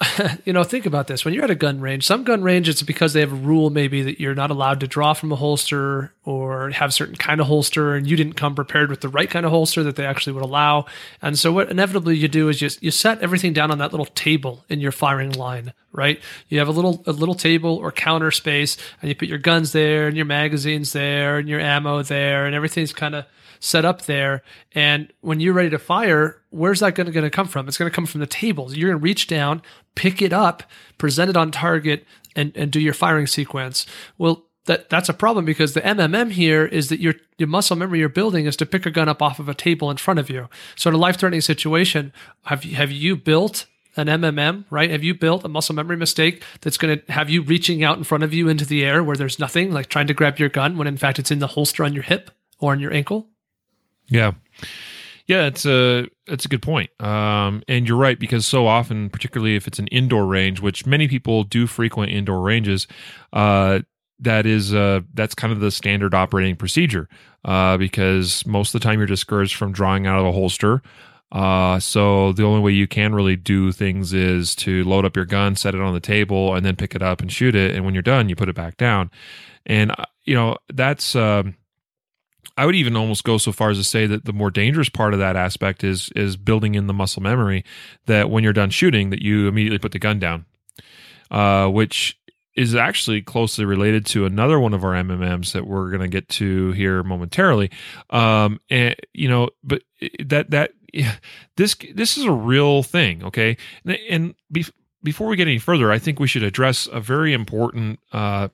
[0.44, 1.24] you know, think about this.
[1.24, 3.68] When you're at a gun range, some gun range, it's because they have a rule
[3.68, 7.48] maybe that you're not allowed to draw from a holster or have certain kind of
[7.48, 10.34] holster, and you didn't come prepared with the right kind of holster that they actually
[10.34, 10.86] would allow.
[11.20, 14.06] And so, what inevitably you do is you you set everything down on that little
[14.06, 16.20] table in your firing line, right?
[16.48, 19.72] You have a little a little table or counter space, and you put your guns
[19.72, 23.24] there, and your magazines there, and your ammo there, and everything's kind of
[23.60, 24.42] set up there.
[24.72, 27.68] And when you're ready to fire, where's that going to come from?
[27.68, 28.76] It's going to come from the tables.
[28.76, 29.62] You're going to reach down,
[29.94, 30.62] pick it up,
[30.98, 33.86] present it on target, and, and do your firing sequence.
[34.16, 38.00] Well, that that's a problem because the MMM here is that your your muscle memory
[38.00, 40.28] you're building is to pick a gun up off of a table in front of
[40.30, 40.48] you.
[40.76, 42.12] So in a life threatening situation,
[42.44, 43.66] have you, have you built
[43.96, 44.90] an MMM, right?
[44.90, 48.04] Have you built a muscle memory mistake that's going to have you reaching out in
[48.04, 50.76] front of you into the air where there's nothing, like trying to grab your gun
[50.76, 53.26] when in fact it's in the holster on your hip or on your ankle?
[54.08, 54.32] Yeah.
[55.26, 59.56] Yeah, it's a it's a good point, um, and you're right because so often, particularly
[59.56, 62.86] if it's an indoor range, which many people do frequent indoor ranges,
[63.34, 63.80] uh,
[64.20, 67.10] that is uh, that's kind of the standard operating procedure
[67.44, 70.80] uh, because most of the time you're discouraged from drawing out of a holster.
[71.30, 75.26] Uh, so the only way you can really do things is to load up your
[75.26, 77.74] gun, set it on the table, and then pick it up and shoot it.
[77.74, 79.10] And when you're done, you put it back down.
[79.66, 81.54] And uh, you know that's um,
[82.58, 85.14] I would even almost go so far as to say that the more dangerous part
[85.14, 87.64] of that aspect is is building in the muscle memory
[88.06, 90.44] that when you're done shooting that you immediately put the gun down,
[91.30, 92.18] uh, which
[92.56, 96.28] is actually closely related to another one of our MMMs that we're going to get
[96.28, 97.70] to here momentarily.
[98.10, 99.84] Um, and you know, but
[100.24, 100.72] that that
[101.56, 103.56] this this is a real thing, okay?
[103.84, 104.66] And, and be,
[105.04, 108.48] before we get any further, I think we should address a very important uh,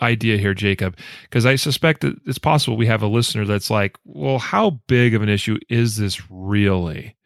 [0.00, 3.96] idea here, Jacob, because I suspect that it's possible we have a listener that's like,
[4.04, 7.16] well, how big of an issue is this really?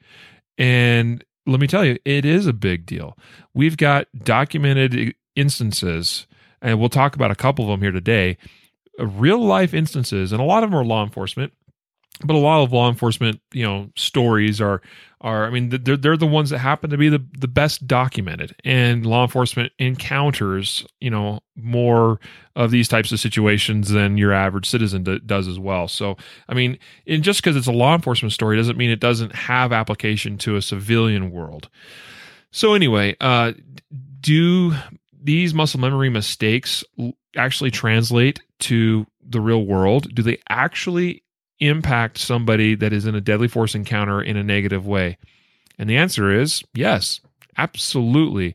[0.57, 3.17] And let me tell you, it is a big deal.
[3.55, 6.27] We've got documented instances,
[6.61, 8.37] and we'll talk about a couple of them here today,
[8.99, 11.53] real life instances, and a lot of them are law enforcement
[12.25, 14.83] but a lot of law enforcement you know stories are
[15.21, 18.55] are i mean they're, they're the ones that happen to be the, the best documented.
[18.65, 22.21] And law enforcement encounters you know more
[22.57, 25.89] of these types of situations than your average citizen do, does as well.
[25.89, 26.17] So
[26.49, 29.73] i mean and just because it's a law enforcement story doesn't mean it doesn't have
[29.73, 31.69] application to a civilian world.
[32.51, 33.53] So anyway uh
[34.21, 34.75] do
[35.23, 36.85] these muscle memory mistakes
[37.37, 40.13] actually translate to the real world?
[40.15, 41.23] Do they actually
[41.61, 45.19] impact somebody that is in a deadly force encounter in a negative way?
[45.79, 47.21] And the answer is yes,
[47.57, 48.55] absolutely.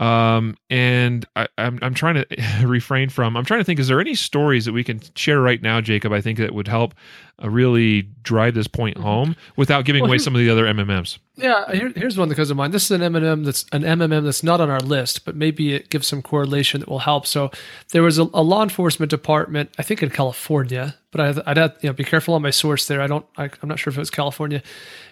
[0.00, 2.26] Um, and I, am I'm, I'm trying to
[2.66, 3.36] refrain from.
[3.36, 3.78] I'm trying to think.
[3.78, 6.12] Is there any stories that we can share right now, Jacob?
[6.12, 6.94] I think that would help
[7.42, 9.06] uh, really drive this point mm-hmm.
[9.06, 11.18] home without giving well, away some of the other MMMs.
[11.40, 12.74] Yeah, here, here's one that comes to mind.
[12.74, 15.88] This is an MMM that's an MMM that's not on our list, but maybe it
[15.88, 17.26] gives some correlation that will help.
[17.26, 17.50] So
[17.92, 21.76] there was a, a law enforcement department, I think in California, but I'd, I'd have,
[21.80, 23.00] you know be careful on my source there.
[23.00, 23.24] I don't.
[23.36, 24.62] I, am not sure if it was California,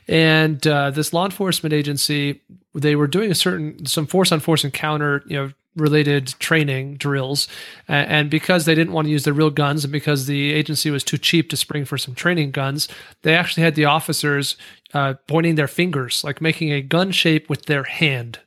[0.07, 2.43] and uh, this law enforcement agency
[2.75, 7.49] they were doing a certain some force on force encounter you know related training drills
[7.87, 11.03] and because they didn't want to use their real guns and because the agency was
[11.03, 12.89] too cheap to spring for some training guns
[13.23, 14.57] they actually had the officers
[14.95, 18.41] uh, pointing their fingers like making a gun shape with their hand.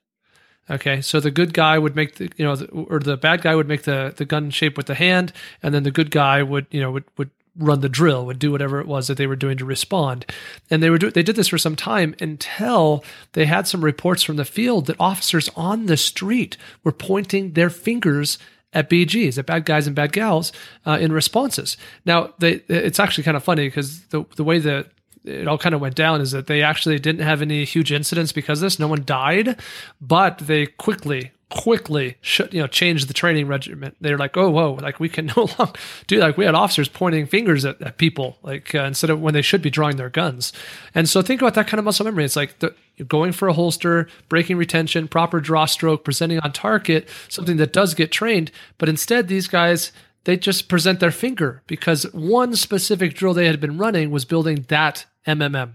[0.69, 3.55] Okay, so the good guy would make the you know, the, or the bad guy
[3.55, 6.65] would make the the gun shape with the hand, and then the good guy would
[6.71, 9.35] you know would would run the drill, would do whatever it was that they were
[9.35, 10.25] doing to respond.
[10.69, 14.23] And they were do- they did this for some time until they had some reports
[14.23, 18.37] from the field that officers on the street were pointing their fingers
[18.73, 20.53] at BGs, at bad guys and bad gals,
[20.85, 21.75] uh, in responses.
[22.05, 24.87] Now, they, it's actually kind of funny because the the way that
[25.23, 28.31] it all kind of went down is that they actually didn't have any huge incidents
[28.31, 28.79] because this.
[28.79, 29.59] No one died,
[29.99, 32.15] but they quickly quickly
[32.51, 33.95] you know changed the training regiment.
[33.99, 35.73] They're like oh whoa like we can no longer
[36.07, 39.33] do like we had officers pointing fingers at, at people like uh, instead of when
[39.33, 40.53] they should be drawing their guns.
[40.95, 42.23] And so think about that kind of muscle memory.
[42.23, 42.73] It's like the,
[43.07, 47.95] going for a holster breaking retention proper draw stroke presenting on target something that does
[47.95, 49.91] get trained but instead these guys
[50.23, 54.65] they just present their finger because one specific drill they had been running was building
[54.67, 55.73] that mmm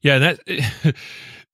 [0.00, 0.40] Yeah, that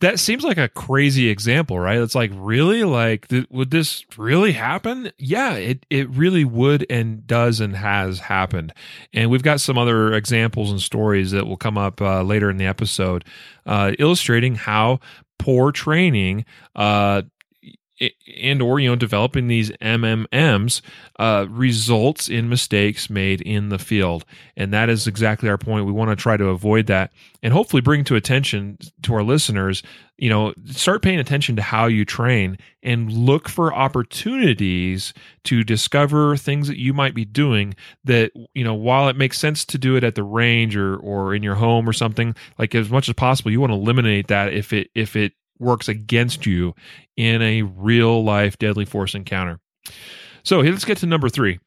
[0.01, 1.99] that seems like a crazy example, right?
[1.99, 5.11] It's like really like th- would this really happen?
[5.19, 8.73] Yeah, it it really would and does and has happened.
[9.13, 12.59] And we've got some other examples and stories that will come up uh, later in
[12.59, 13.25] the episode,
[13.65, 15.01] uh, illustrating how
[15.39, 17.23] poor training uh,
[18.37, 20.81] and or you know developing these mmms
[21.19, 24.25] uh, results in mistakes made in the field.
[24.57, 25.87] And that is exactly our point.
[25.87, 29.83] We want to try to avoid that and hopefully bring to attention to our listeners
[30.19, 35.13] you know start paying attention to how you train and look for opportunities
[35.45, 39.65] to discover things that you might be doing that you know while it makes sense
[39.65, 42.91] to do it at the range or or in your home or something like as
[42.91, 46.75] much as possible you want to eliminate that if it if it works against you
[47.17, 49.59] in a real life deadly force encounter.
[50.43, 51.59] So let's get to number three.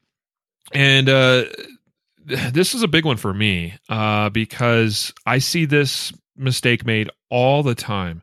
[0.72, 1.44] And uh,
[2.24, 7.62] this is a big one for me uh, because I see this mistake made all
[7.62, 8.22] the time.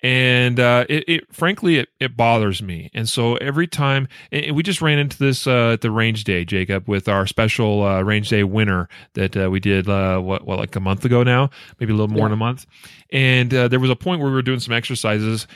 [0.00, 2.88] And uh, it, it, frankly, it, it bothers me.
[2.94, 6.44] And so every time, and we just ran into this uh, at the range day,
[6.44, 10.60] Jacob, with our special uh, range day winner that uh, we did, uh, what, what,
[10.60, 12.24] like a month ago now, maybe a little more yeah.
[12.26, 12.64] than a month.
[13.10, 15.46] And uh, there was a point where we were doing some exercises,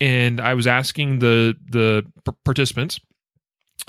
[0.00, 2.06] and I was asking the the
[2.44, 3.00] participants.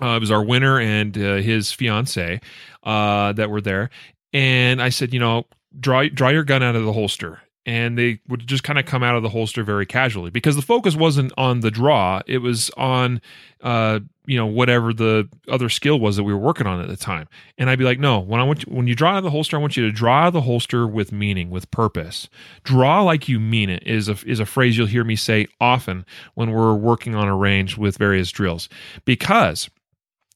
[0.01, 2.41] Uh, it was our winner and uh, his fiance
[2.84, 3.89] uh, that were there,
[4.34, 5.45] and I said, you know,
[5.80, 9.04] draw draw your gun out of the holster, and they would just kind of come
[9.04, 10.30] out of the holster very casually.
[10.30, 13.21] Because the focus wasn't on the draw; it was on
[13.62, 16.97] uh, you know whatever the other skill was that we were working on at the
[16.97, 17.28] time.
[17.58, 19.30] And i'd be like no when i want you, when you draw out of the
[19.30, 22.30] holster i want you to draw out of the holster with meaning with purpose.
[22.63, 26.06] Draw like you mean it is a is a phrase you'll hear me say often
[26.36, 28.69] when we're working on a range with various drills.
[29.06, 29.69] Because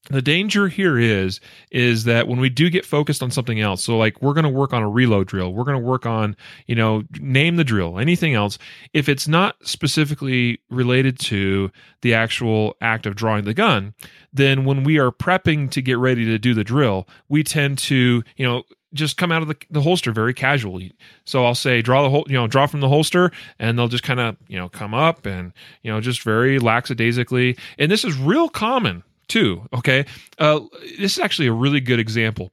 [0.10, 1.40] the danger here is
[1.72, 4.50] is that when we do get focused on something else so like we're going to
[4.50, 6.36] work on a reload drill we're going to work on
[6.68, 8.58] you know name the drill anything else
[8.94, 11.70] if it's not specifically related to
[12.02, 13.94] the actual act of drawing the gun
[14.32, 18.24] then when we are prepping to get ready to do the drill we tend to
[18.38, 20.92] you know just come out of the, the holster very casually.
[21.24, 24.04] So I'll say draw the hol- you know draw from the holster, and they'll just
[24.04, 27.56] kind of you know come up and you know just very lackadaisically.
[27.78, 29.68] And this is real common too.
[29.74, 30.06] Okay.
[30.38, 30.62] Uh,
[30.98, 32.52] this is actually a really good example.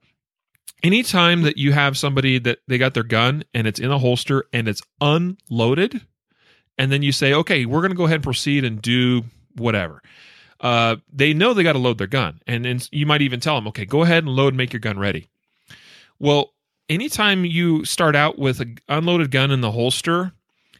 [0.83, 4.45] Anytime that you have somebody that they got their gun and it's in a holster
[4.53, 6.03] and it's unloaded,
[6.79, 9.25] and then you say, okay, we're going to go ahead and proceed and do
[9.57, 10.03] whatever.
[10.61, 12.41] Uh, they know they got to load their gun.
[12.47, 14.81] And then you might even tell them, okay, go ahead and load and make your
[14.81, 15.29] gun ready.
[16.19, 16.53] Well,
[16.89, 20.33] anytime you start out with an unloaded gun in the holster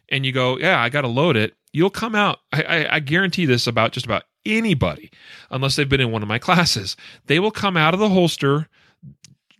[0.09, 2.39] and you go, yeah, I got to load it, you'll come out.
[2.51, 5.11] I, I, I, guarantee this about just about anybody,
[5.51, 6.95] unless they've been in one of my classes.
[7.25, 8.67] They will come out of the holster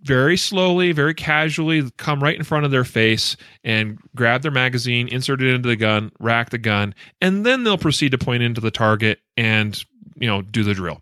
[0.03, 5.07] very slowly, very casually, come right in front of their face and grab their magazine,
[5.09, 8.61] insert it into the gun, rack the gun, and then they'll proceed to point into
[8.61, 9.83] the target and,
[10.15, 11.01] you know, do the drill.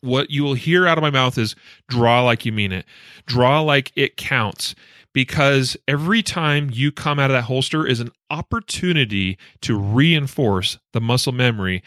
[0.00, 1.54] What you will hear out of my mouth is
[1.88, 2.86] draw like you mean it.
[3.26, 4.74] Draw like it counts
[5.12, 11.00] because every time you come out of that holster is an opportunity to reinforce the
[11.00, 11.82] muscle memory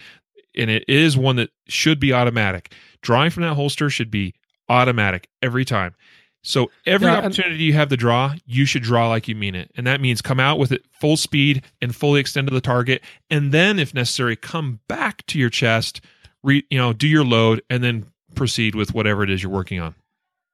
[0.57, 2.73] and it is one that should be automatic.
[3.01, 4.33] Drawing from that holster should be
[4.69, 5.95] automatic every time.
[6.41, 9.71] So every yeah, opportunity you have to draw, you should draw like you mean it.
[9.75, 13.01] And that means come out with it full speed and fully extend to the target.
[13.31, 16.01] And then if necessary, come back to your chest,
[16.43, 19.79] re, you know, do your load and then proceed with whatever it is you're working
[19.79, 19.95] on.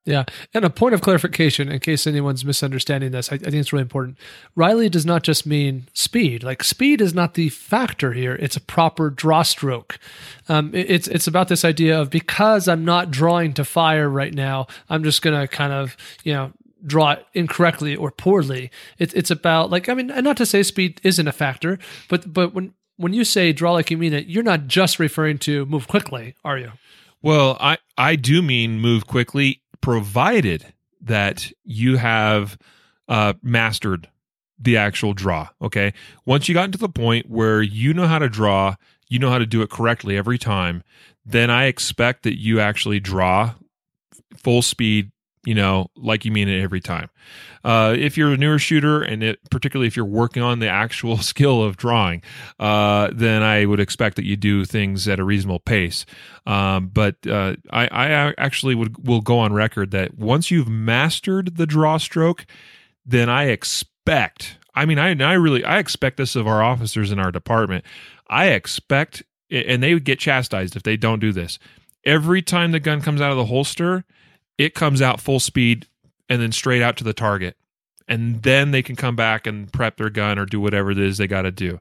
[0.03, 0.23] Yeah.
[0.53, 3.83] And a point of clarification in case anyone's misunderstanding this, I, I, think it's really
[3.83, 4.17] important.
[4.55, 6.43] Riley does not just mean speed.
[6.43, 8.33] Like speed is not the factor here.
[8.35, 9.99] It's a proper draw stroke.
[10.49, 14.33] Um, it, it's it's about this idea of because I'm not drawing to fire right
[14.33, 16.51] now, I'm just gonna kind of, you know,
[16.83, 18.71] draw it incorrectly or poorly.
[18.97, 21.77] It's it's about like I mean, not to say speed isn't a factor,
[22.09, 25.37] but but when when you say draw like you mean it, you're not just referring
[25.39, 26.71] to move quickly, are you?
[27.21, 32.57] Well, I I do mean move quickly provided that you have
[33.07, 34.09] uh, mastered
[34.59, 35.49] the actual draw.
[35.61, 35.93] Okay.
[36.25, 38.75] Once you got to the point where you know how to draw,
[39.09, 40.83] you know how to do it correctly every time,
[41.25, 43.55] then I expect that you actually draw
[44.37, 45.11] full speed,
[45.45, 47.09] you know, like you mean it every time.
[47.63, 51.17] Uh, if you're a newer shooter, and it, particularly if you're working on the actual
[51.21, 52.21] skill of drawing,
[52.59, 56.05] uh, then I would expect that you do things at a reasonable pace.
[56.45, 61.57] Um, but uh, I, I actually would will go on record that once you've mastered
[61.57, 62.45] the draw stroke,
[63.05, 64.57] then I expect.
[64.75, 67.83] I mean, I I really I expect this of our officers in our department.
[68.27, 71.59] I expect, and they would get chastised if they don't do this.
[72.03, 74.05] Every time the gun comes out of the holster,
[74.63, 75.87] it comes out full speed
[76.29, 77.57] and then straight out to the target.
[78.07, 81.17] And then they can come back and prep their gun or do whatever it is
[81.17, 81.79] they got to do.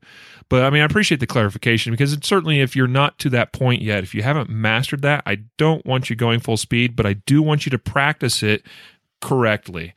[0.49, 3.53] But I mean, I appreciate the clarification because it's certainly if you're not to that
[3.53, 7.07] point yet, if you haven't mastered that, I don't want you going full speed, but
[7.07, 8.65] I do want you to practice it
[9.21, 9.95] correctly.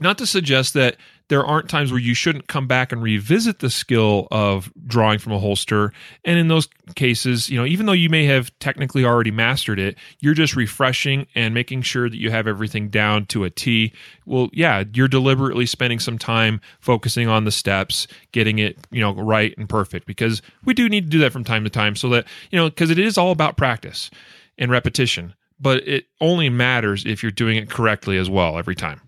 [0.00, 0.96] Not to suggest that
[1.28, 5.32] there aren't times where you shouldn't come back and revisit the skill of drawing from
[5.32, 5.92] a holster.
[6.24, 9.96] And in those cases, you know, even though you may have technically already mastered it,
[10.20, 13.92] you're just refreshing and making sure that you have everything down to a T.
[14.24, 19.12] Well, yeah, you're deliberately spending some time focusing on the steps, getting it, you know,
[19.14, 22.08] right and perfect because we do need to do that from time to time so
[22.10, 24.10] that, you know, because it is all about practice
[24.56, 29.00] and repetition, but it only matters if you're doing it correctly as well every time.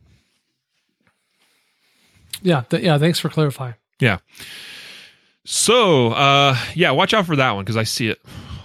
[2.42, 2.98] Yeah, th- yeah.
[2.98, 3.74] Thanks for clarifying.
[3.98, 4.18] Yeah.
[5.44, 8.20] So, uh, yeah, watch out for that one because I see it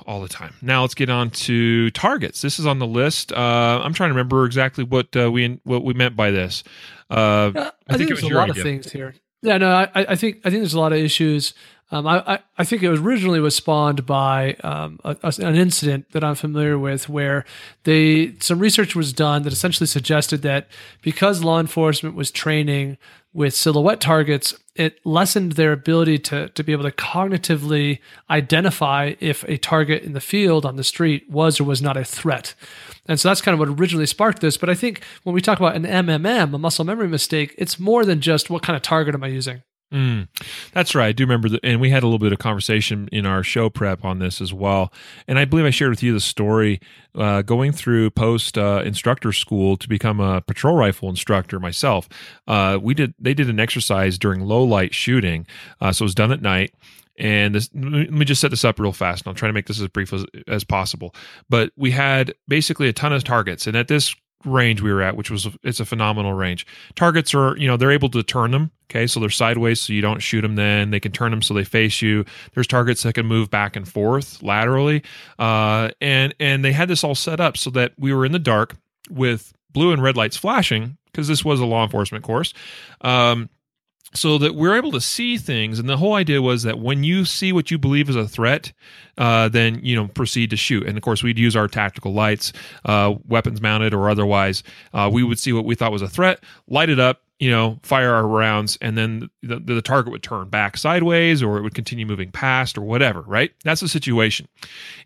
[0.06, 0.54] all the time.
[0.62, 2.42] Now let's get on to targets.
[2.42, 3.32] This is on the list.
[3.32, 6.64] Uh, I'm trying to remember exactly what uh, we what we meant by this.
[7.10, 7.16] Uh,
[7.56, 8.62] I, I, think, think there's a lot idea.
[8.62, 9.16] of things here.
[9.42, 11.54] Yeah, no, I, I think I think there's a lot of issues.
[11.92, 16.12] Um, I, I think it was originally was spawned by um, a, a, an incident
[16.14, 17.46] that I'm familiar with, where
[17.84, 20.68] they some research was done that essentially suggested that
[21.04, 22.98] because law enforcement was training
[23.36, 29.44] with silhouette targets, it lessened their ability to, to be able to cognitively identify if
[29.44, 32.56] a target in the field on the street was or was not a threat.
[33.08, 34.56] And so that's kind of what originally sparked this.
[34.56, 38.06] But I think when we talk about an MMM, a muscle memory mistake, it's more
[38.06, 39.64] than just what kind of target am I using?
[39.94, 40.28] Mm,
[40.74, 41.08] that's right.
[41.08, 43.70] I do remember, the, and we had a little bit of conversation in our show
[43.70, 44.92] prep on this as well.
[45.28, 46.82] And I believe I shared with you the story
[47.14, 52.10] uh, going through POST uh, instructor school to become a patrol rifle instructor myself.
[52.48, 55.46] Uh, we did they did an exercise during low light shooting,
[55.80, 56.74] uh, so it was done at night.
[57.18, 59.68] And this, let me just set this up real fast, and I'll try to make
[59.68, 61.16] this as brief as, as possible.
[61.50, 64.14] But we had basically a ton of targets, and at this
[64.46, 66.66] range we were at, which was it's a phenomenal range.
[66.96, 68.72] Targets are you know they're able to turn them.
[68.90, 70.56] Okay, so they're sideways, so you don't shoot them.
[70.56, 72.26] Then they can turn them so they face you.
[72.54, 75.04] There's targets that can move back and forth laterally,
[75.40, 78.40] uh, and and they had this all set up so that we were in the
[78.40, 78.76] dark
[79.10, 82.54] with blue and red lights flashing because this was a law enforcement course.
[83.02, 83.50] Um,
[84.16, 85.80] so that we're able to see things.
[85.80, 88.72] And the whole idea was that when you see what you believe is a threat
[89.18, 90.86] uh, then you know proceed to shoot.
[90.86, 92.54] And of course we'd use our tactical lights
[92.86, 94.64] uh, weapons mounted or otherwise.
[94.94, 97.80] Uh, we would see what we thought was a threat light it up you know
[97.84, 101.76] fire our rounds and then the, the target would turn back sideways or it would
[101.76, 103.52] continue moving past or whatever right?
[103.64, 104.48] That's the situation.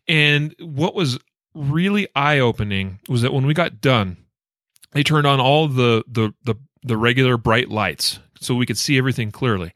[0.08, 1.20] And what was
[1.56, 4.18] really eye-opening was that when we got done
[4.92, 8.98] they turned on all the the the, the regular bright lights so we could see
[8.98, 9.74] everything clearly.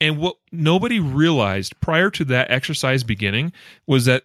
[0.00, 3.52] And what nobody realized prior to that exercise beginning
[3.86, 4.24] was that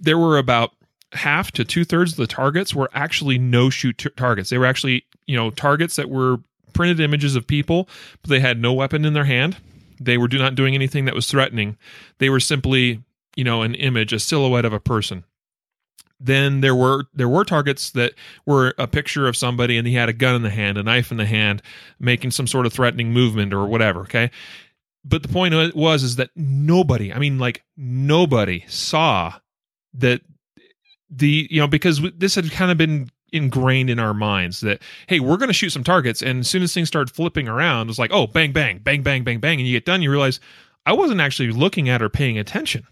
[0.00, 0.72] there were about
[1.12, 4.50] half to two thirds of the targets were actually no shoot t- targets.
[4.50, 6.38] They were actually, you know, targets that were
[6.72, 7.88] printed images of people,
[8.22, 9.56] but they had no weapon in their hand.
[10.00, 11.76] They were do not doing anything that was threatening.
[12.18, 13.02] They were simply,
[13.36, 15.24] you know, an image, a silhouette of a person
[16.22, 18.14] then there were there were targets that
[18.46, 21.10] were a picture of somebody and he had a gun in the hand, a knife
[21.10, 21.62] in the hand,
[21.98, 24.00] making some sort of threatening movement or whatever.
[24.00, 24.30] Okay,
[25.04, 29.34] but the point was is that nobody, I mean, like nobody saw
[29.94, 30.22] that
[31.10, 35.18] the you know because this had kind of been ingrained in our minds that hey
[35.18, 37.98] we're going to shoot some targets and as soon as things start flipping around it's
[37.98, 40.38] like oh bang bang bang bang bang bang and you get done you realize
[40.84, 42.86] i wasn't actually looking at or paying attention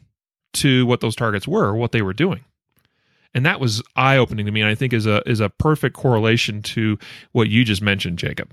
[0.55, 2.43] to what those targets were or what they were doing
[3.35, 4.61] and that was eye opening to me.
[4.61, 6.99] And I think is a is a perfect correlation to
[7.33, 8.53] what you just mentioned, Jacob.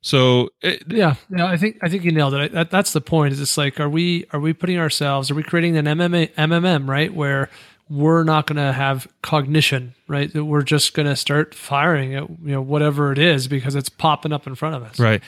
[0.00, 2.52] So it, yeah, yeah, I think I think you nailed it.
[2.52, 3.32] That, that's the point.
[3.32, 5.30] Is it's like, are we are we putting ourselves?
[5.30, 7.48] Are we creating an MMA, MMM right where
[7.88, 10.30] we're not going to have cognition, right?
[10.32, 13.88] That we're just going to start firing at you know whatever it is because it's
[13.88, 15.22] popping up in front of us, right?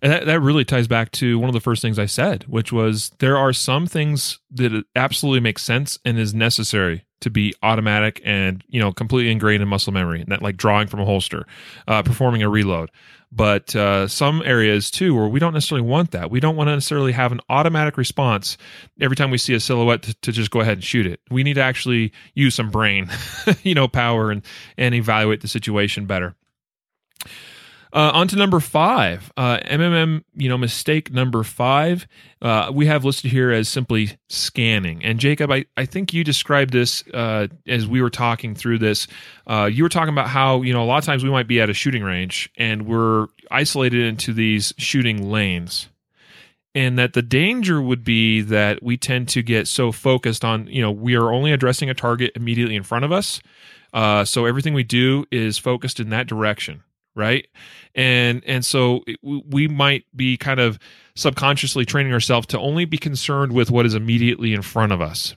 [0.00, 2.72] And that, that really ties back to one of the first things I said, which
[2.72, 8.20] was there are some things that absolutely make sense and is necessary to be automatic
[8.24, 11.46] and you know completely ingrained in muscle memory and that like drawing from a holster
[11.88, 12.90] uh, performing a reload.
[13.30, 16.30] But uh, some areas too where we don't necessarily want that.
[16.30, 18.56] We don't want to necessarily have an automatic response
[19.00, 21.20] every time we see a silhouette to, to just go ahead and shoot it.
[21.30, 23.10] We need to actually use some brain
[23.62, 24.42] you know power and
[24.76, 26.36] and evaluate the situation better
[27.92, 32.06] uh, on to number five, uh, MMM, you know, mistake number five,
[32.42, 35.02] uh, we have listed here as simply scanning.
[35.02, 39.06] And Jacob, I, I think you described this uh, as we were talking through this.
[39.46, 41.60] Uh, you were talking about how, you know, a lot of times we might be
[41.60, 45.88] at a shooting range and we're isolated into these shooting lanes.
[46.74, 50.82] And that the danger would be that we tend to get so focused on, you
[50.82, 53.40] know, we are only addressing a target immediately in front of us.
[53.94, 56.84] Uh, so everything we do is focused in that direction
[57.18, 57.46] right?
[57.94, 60.78] And and so we might be kind of
[61.14, 65.34] subconsciously training ourselves to only be concerned with what is immediately in front of us.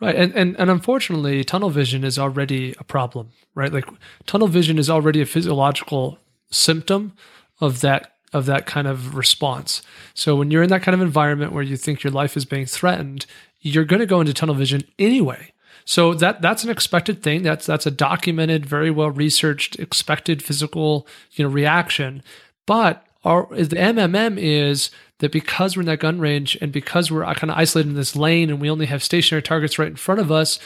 [0.00, 3.72] Right and, and and unfortunately tunnel vision is already a problem right?
[3.72, 3.86] Like
[4.26, 6.18] tunnel vision is already a physiological
[6.50, 7.14] symptom
[7.60, 9.82] of that of that kind of response.
[10.12, 12.66] So when you're in that kind of environment where you think your life is being
[12.66, 13.26] threatened
[13.60, 15.52] you're going to go into tunnel vision anyway
[15.88, 17.42] so that that's an expected thing.
[17.42, 22.22] That's that's a documented, very well researched, expected physical you know reaction.
[22.66, 27.24] But our the MMM is that because we're in that gun range and because we're
[27.32, 30.20] kind of isolated in this lane and we only have stationary targets right in front
[30.20, 30.58] of us,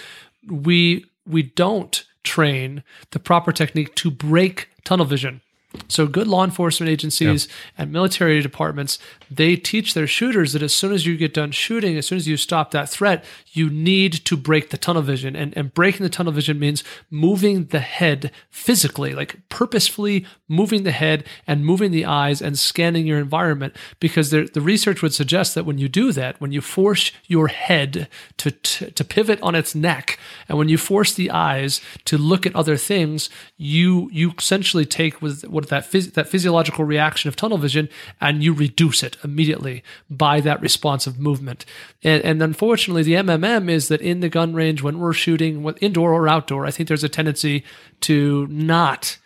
[0.50, 5.40] we we don't train the proper technique to break tunnel vision.
[5.86, 7.52] So good law enforcement agencies yeah.
[7.78, 8.98] and military departments,
[9.36, 12.28] they teach their shooters that as soon as you get done shooting, as soon as
[12.28, 15.36] you stop that threat, you need to break the tunnel vision.
[15.36, 20.92] And, and breaking the tunnel vision means moving the head physically, like purposefully moving the
[20.92, 23.76] head and moving the eyes and scanning your environment.
[24.00, 27.48] Because the, the research would suggest that when you do that, when you force your
[27.48, 28.08] head
[28.38, 30.18] to, to, to pivot on its neck,
[30.48, 35.22] and when you force the eyes to look at other things, you you essentially take
[35.22, 37.88] with what that phys- that physiological reaction of tunnel vision
[38.20, 41.64] and you reduce it immediately by that responsive movement.
[42.02, 46.12] And, and unfortunately, the MMM is that in the gun range when we're shooting, indoor
[46.12, 47.64] or outdoor, I think there's a tendency
[48.02, 49.18] to not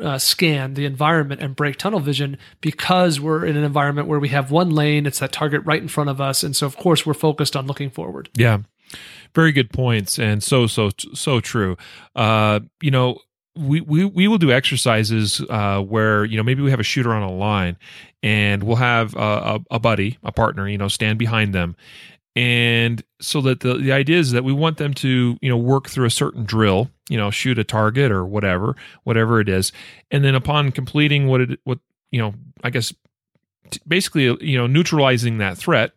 [0.00, 4.28] uh, scan the environment and break tunnel vision because we're in an environment where we
[4.28, 7.06] have one lane, it's that target right in front of us, and so of course
[7.06, 8.28] we're focused on looking forward.
[8.34, 8.58] Yeah,
[9.34, 11.76] very good points, and so so so true.
[12.14, 13.18] Uh, you know,
[13.56, 17.12] we, we we will do exercises uh, where you know maybe we have a shooter
[17.12, 17.76] on a line
[18.22, 21.76] and we'll have a, a, buddy a partner you know stand behind them.
[22.36, 25.88] And so that the, the idea is that we want them to you know work
[25.88, 28.74] through a certain drill you know shoot a target or whatever
[29.04, 29.72] whatever it is.
[30.10, 31.78] And then upon completing what it what
[32.14, 32.32] you know
[32.62, 32.94] i guess
[33.88, 35.90] basically you know neutralizing that threat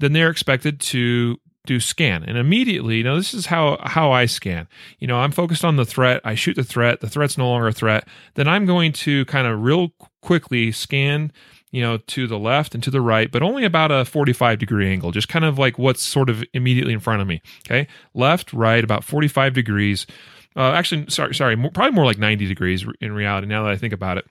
[0.00, 2.24] then they're expected to do scan.
[2.24, 4.68] And immediately know this is how how i scan.
[4.98, 6.20] You know i'm focused on the threat.
[6.24, 7.00] I shoot the threat.
[7.00, 8.06] The threat's no longer a threat.
[8.34, 9.92] Then i'm going to kind of real
[10.22, 11.32] quickly scan
[11.70, 14.88] you know to the left and to the right but only about a 45 degree
[14.90, 17.88] angle just kind of like what's sort of immediately in front of me okay?
[18.14, 20.06] Left right about 45 degrees.
[20.54, 23.76] Uh, actually sorry sorry more, probably more like 90 degrees in reality now that i
[23.76, 24.26] think about it.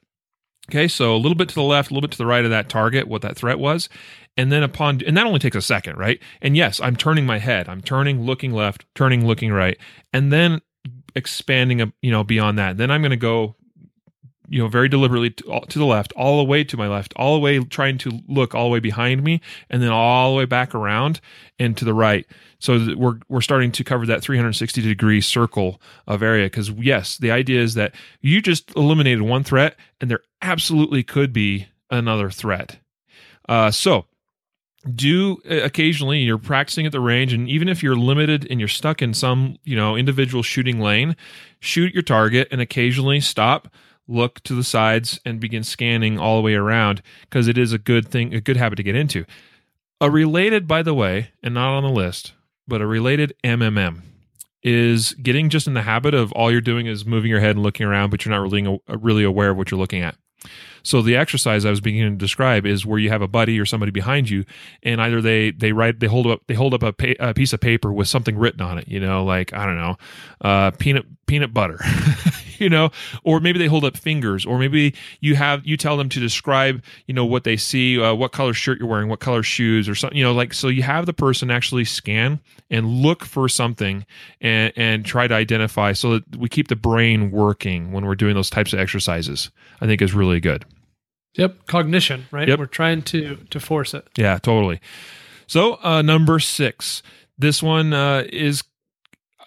[0.70, 2.52] Okay, so a little bit to the left, a little bit to the right of
[2.52, 3.90] that target, what that threat was.
[4.38, 6.20] And then upon, and that only takes a second, right?
[6.42, 7.68] And yes, I'm turning my head.
[7.68, 9.78] I'm turning, looking left, turning, looking right.
[10.14, 10.62] And then
[11.16, 12.78] expanding, you know, beyond that.
[12.78, 13.56] Then I'm going to go,
[14.48, 17.34] you know, very deliberately to, to the left, all the way to my left, all
[17.34, 20.46] the way trying to look all the way behind me, and then all the way
[20.46, 21.20] back around
[21.60, 22.26] and to the right
[22.62, 27.32] so we're we're starting to cover that 360 degree circle of area because yes, the
[27.32, 32.78] idea is that you just eliminated one threat, and there absolutely could be another threat.
[33.50, 34.06] Uh, so
[34.96, 38.68] do uh, occasionally you're practicing at the range and even if you're limited and you're
[38.68, 41.16] stuck in some you know individual shooting lane
[41.60, 43.68] shoot your target and occasionally stop
[44.08, 47.78] look to the sides and begin scanning all the way around because it is a
[47.78, 49.24] good thing a good habit to get into
[50.00, 52.34] a related by the way and not on the list
[52.68, 54.02] but a related MMM
[54.64, 57.64] is getting just in the habit of all you're doing is moving your head and
[57.64, 60.16] looking around, but you're not really really aware of what you're looking at.
[60.84, 63.66] So the exercise I was beginning to describe is where you have a buddy or
[63.66, 64.46] somebody behind you,
[64.84, 67.54] and either they they write they hold up they hold up a, pa- a piece
[67.54, 69.98] of paper with something written on it, you know, like I don't know,
[70.42, 71.80] uh, peanut peanut butter,
[72.62, 72.92] you know,
[73.24, 76.84] or maybe they hold up fingers, or maybe you have you tell them to describe,
[77.08, 79.96] you know, what they see, uh, what color shirt you're wearing, what color shoes, or
[79.96, 82.40] something, you know, like so you have the person actually scan
[82.70, 84.06] and look for something
[84.40, 88.36] and and try to identify so that we keep the brain working when we're doing
[88.36, 89.50] those types of exercises.
[89.82, 90.64] I think is really good.
[91.36, 92.48] Yep, cognition, right?
[92.48, 92.60] Yep.
[92.60, 94.08] We're trying to to force it.
[94.18, 94.80] Yeah, totally.
[95.48, 97.02] So uh, number six,
[97.38, 98.64] this one uh, is.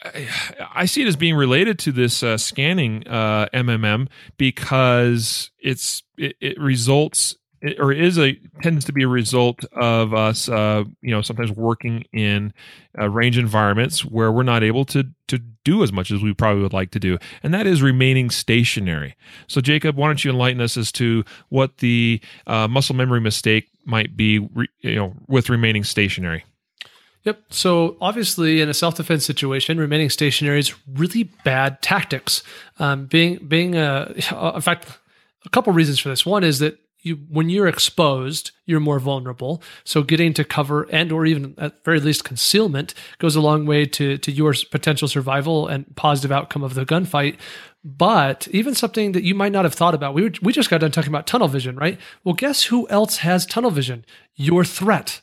[0.04, 6.36] I- see it as being related to this uh, scanning uh, MMM because it's it,
[6.40, 11.10] it results it, or is a tends to be a result of us uh, you
[11.10, 12.52] know sometimes working in
[12.98, 16.62] uh, range environments where we're not able to to do as much as we probably
[16.62, 19.16] would like to do and that is remaining stationary.
[19.46, 23.68] So jacob why don't you enlighten us as to what the uh, muscle memory mistake
[23.86, 26.44] might be re, you know with remaining stationary
[27.24, 27.42] Yep.
[27.50, 32.42] So obviously, in a self-defense situation, remaining stationary is really bad tactics.
[32.78, 34.12] Um, being being a,
[34.54, 34.88] in fact,
[35.44, 36.26] a couple reasons for this.
[36.26, 39.62] One is that you, when you're exposed, you're more vulnerable.
[39.84, 43.84] So getting to cover and or even at very least concealment goes a long way
[43.86, 47.38] to to your potential survival and positive outcome of the gunfight.
[47.84, 50.90] But even something that you might not have thought about, we we just got done
[50.90, 51.98] talking about tunnel vision, right?
[52.22, 54.04] Well, guess who else has tunnel vision?
[54.36, 55.22] Your threat.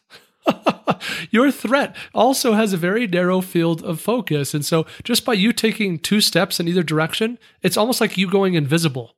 [1.32, 4.54] your threat also has a very narrow field of focus.
[4.54, 8.30] And so just by you taking two steps in either direction, it's almost like you
[8.30, 9.16] going invisible.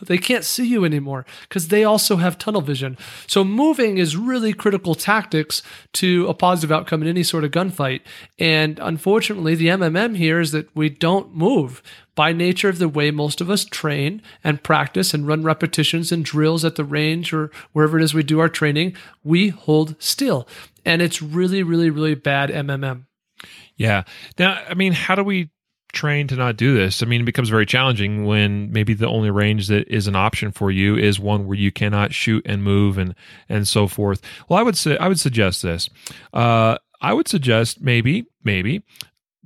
[0.06, 2.98] They can't see you anymore because they also have tunnel vision.
[3.26, 5.62] So moving is really critical tactics
[5.94, 8.00] to a positive outcome in any sort of gunfight.
[8.38, 11.82] And unfortunately, the MMM here is that we don't move
[12.14, 16.24] by nature of the way most of us train and practice and run repetitions and
[16.24, 20.46] drills at the range or wherever it is we do our training, we hold still.
[20.84, 23.06] And it's really, really, really bad MMM.
[23.76, 24.04] Yeah.
[24.38, 25.50] Now, I mean, how do we
[25.92, 27.02] train to not do this?
[27.02, 30.52] I mean, it becomes very challenging when maybe the only range that is an option
[30.52, 33.14] for you is one where you cannot shoot and move and
[33.48, 34.20] and so forth.
[34.48, 35.88] Well, I would say I would suggest this.
[36.32, 38.82] Uh, I would suggest maybe maybe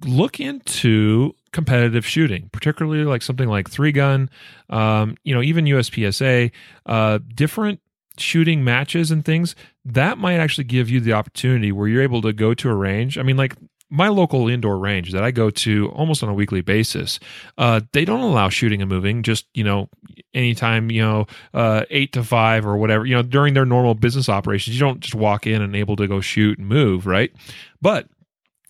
[0.04, 4.30] look into competitive shooting, particularly like something like three gun,
[4.70, 6.50] um, you know, even USPSA,
[6.86, 7.80] uh, different
[8.20, 9.54] shooting matches and things
[9.84, 13.18] that might actually give you the opportunity where you're able to go to a range.
[13.18, 13.56] I mean, like
[13.90, 17.18] my local indoor range that I go to almost on a weekly basis,
[17.56, 19.22] uh, they don't allow shooting and moving.
[19.22, 19.88] Just you know,
[20.34, 23.06] anytime you know, uh, eight to five or whatever.
[23.06, 26.06] You know, during their normal business operations, you don't just walk in and able to
[26.06, 27.32] go shoot and move, right?
[27.80, 28.08] But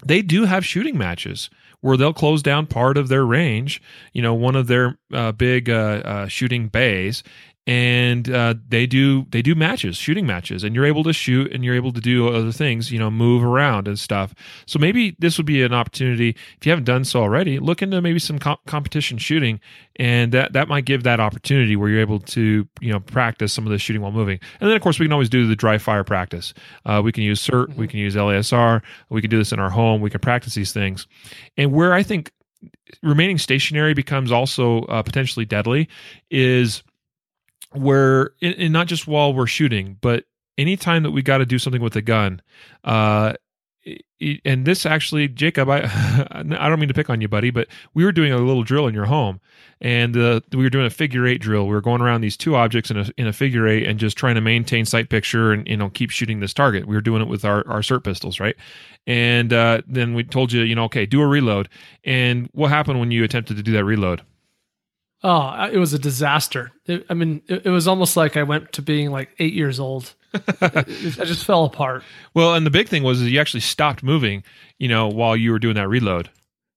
[0.05, 3.80] they do have shooting matches where they'll close down part of their range,
[4.12, 7.22] you know, one of their uh, big uh, uh, shooting bays,
[7.68, 11.62] and uh, they do they do matches, shooting matches, and you're able to shoot and
[11.62, 14.34] you're able to do other things, you know, move around and stuff.
[14.64, 17.58] So maybe this would be an opportunity if you haven't done so already.
[17.58, 19.60] Look into maybe some com- competition shooting,
[19.96, 23.66] and that that might give that opportunity where you're able to you know practice some
[23.66, 24.40] of the shooting while moving.
[24.62, 26.54] And then of course we can always do the dry fire practice.
[26.86, 29.70] Uh, we can use SIRT, we can use LASR, we can do this in our
[29.70, 30.00] home.
[30.00, 31.06] We can practice these things,
[31.58, 32.32] and where I think
[33.02, 35.86] remaining stationary becomes also uh, potentially deadly
[36.30, 36.82] is
[37.72, 40.24] where and not just while we're shooting, but
[40.56, 42.42] anytime that we got to do something with a gun.
[42.84, 43.34] Uh,
[44.44, 45.82] and this actually, Jacob, I
[46.30, 48.86] I don't mean to pick on you, buddy, but we were doing a little drill
[48.86, 49.40] in your home,
[49.80, 51.66] and uh, we were doing a figure eight drill.
[51.66, 54.16] We were going around these two objects in a in a figure eight and just
[54.16, 56.86] trying to maintain sight picture and you know keep shooting this target.
[56.86, 58.56] We were doing it with our our SIRT pistols, right?
[59.06, 61.68] And uh, then we told you, you know, okay, do a reload.
[62.04, 64.22] And what happened when you attempted to do that reload?
[65.22, 66.70] Oh, it was a disaster.
[66.86, 69.80] It, I mean, it, it was almost like I went to being like eight years
[69.80, 70.14] old.
[70.60, 72.04] I just fell apart.
[72.34, 74.44] Well, and the big thing was is you actually stopped moving,
[74.78, 76.30] you know, while you were doing that reload,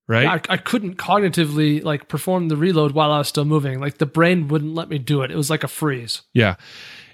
[0.08, 0.44] right?
[0.50, 3.80] I, I couldn't cognitively like perform the reload while I was still moving.
[3.80, 5.32] Like the brain wouldn't let me do it.
[5.32, 6.22] It was like a freeze.
[6.34, 6.56] Yeah.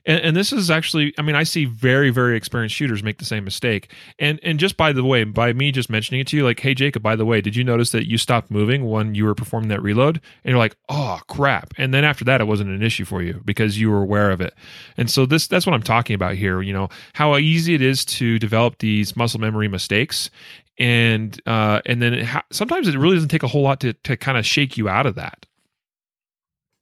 [0.08, 3.26] And, and this is actually, I mean, I see very, very experienced shooters make the
[3.26, 3.92] same mistake.
[4.18, 6.74] And and just by the way, by me just mentioning it to you, like, hey
[6.74, 9.70] Jacob, by the way, did you notice that you stopped moving when you were performing
[9.70, 10.16] that reload?
[10.44, 11.74] And you're like, oh crap.
[11.78, 14.42] And then after that, it wasn't an issue for you because you were aware of
[14.42, 14.54] it.
[14.96, 16.62] And so this that's what I'm talking about here.
[16.62, 20.30] You know how easy it is to develop these muscle memory mistakes.
[20.80, 23.94] And uh, and then it ha- sometimes it really doesn't take a whole lot to
[23.94, 25.47] to kind of shake you out of that.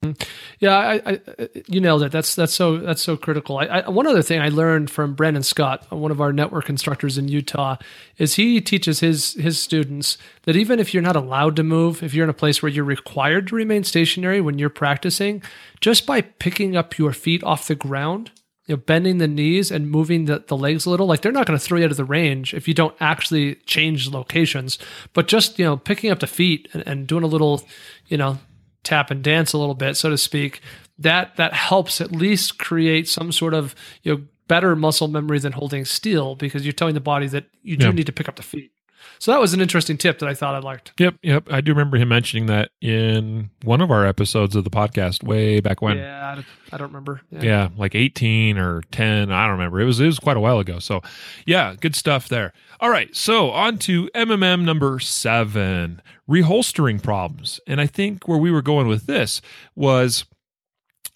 [0.04, 0.22] Mm-hmm.
[0.58, 1.20] Yeah, I, I,
[1.66, 2.12] you nailed it.
[2.12, 3.58] That's that's so that's so critical.
[3.58, 7.16] I, I, one other thing I learned from Brandon Scott, one of our network instructors
[7.18, 7.76] in Utah,
[8.18, 12.14] is he teaches his his students that even if you're not allowed to move, if
[12.14, 15.42] you're in a place where you're required to remain stationary when you're practicing,
[15.80, 18.30] just by picking up your feet off the ground,
[18.66, 21.46] you know, bending the knees and moving the, the legs a little, like they're not
[21.46, 24.78] going to throw you out of the range if you don't actually change locations.
[25.14, 27.62] But just you know, picking up the feet and, and doing a little,
[28.08, 28.38] you know,
[28.86, 30.60] tap and dance a little bit, so to speak,
[30.98, 35.52] that that helps at least create some sort of you know better muscle memory than
[35.52, 37.92] holding still because you're telling the body that you do Yeah.
[37.92, 38.70] need to pick up the feet.
[39.18, 40.92] So that was an interesting tip that I thought I liked.
[40.98, 41.46] Yep, yep.
[41.50, 45.60] I do remember him mentioning that in one of our episodes of the podcast way
[45.60, 45.98] back when.
[45.98, 47.20] Yeah, I don't- I don't remember.
[47.30, 47.68] Yeah.
[47.76, 49.30] like 18 or 10.
[49.30, 49.80] I don't remember.
[49.80, 50.78] It was it was quite a while ago.
[50.80, 51.00] So,
[51.46, 52.52] yeah, good stuff there.
[52.80, 57.60] All right, so on to MMM number seven, reholstering problems.
[57.66, 59.40] And I think where we were going with this
[59.74, 60.24] was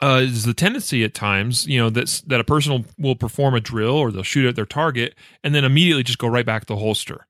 [0.03, 3.55] uh, is the tendency at times, you know, that's that a person will, will perform
[3.55, 6.62] a drill or they'll shoot at their target and then immediately just go right back
[6.62, 7.26] to the holster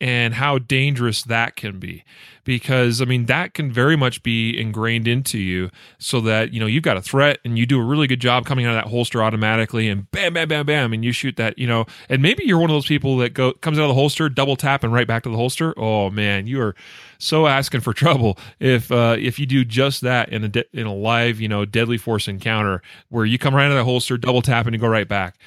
[0.00, 2.04] and how dangerous that can be.
[2.44, 6.66] Because i mean that can very much be ingrained into you so that you know
[6.66, 8.90] you've got a threat and you do a really good job coming out of that
[8.90, 12.44] holster automatically and bam bam bam bam and you shoot that you know and maybe
[12.44, 14.92] you're one of those people that go comes out of the holster double tap and
[14.92, 15.72] right back to the holster.
[15.78, 16.74] Oh man you are
[17.16, 20.86] so asking for trouble if uh, if you do just that in a de- in
[20.86, 24.18] a live you know deadly force encounter where you come right out of the holster
[24.18, 25.38] double tap and you go right back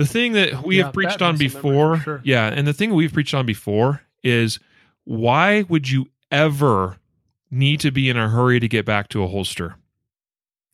[0.00, 2.20] the thing that we Yeah, have preached on before, sure.
[2.24, 4.58] yeah, and the thing we've preached on before is
[5.04, 6.96] why would you ever
[7.50, 9.76] need to be in a hurry to get back to a holster?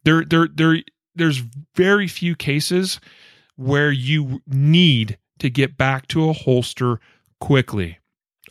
[0.04, 0.82] There, there, there.
[1.14, 1.42] There's
[1.74, 3.00] very few cases
[3.56, 7.00] where you need to get back to a holster
[7.40, 7.98] quickly.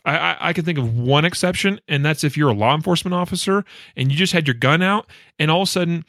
[0.04, 3.14] I, I, I can think of one exception, and that's if you're a law enforcement
[3.14, 3.64] officer
[3.96, 5.06] and you just had your gun out,
[5.38, 6.04] and all of a sudden,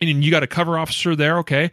[0.00, 1.70] and you got a cover officer there, okay,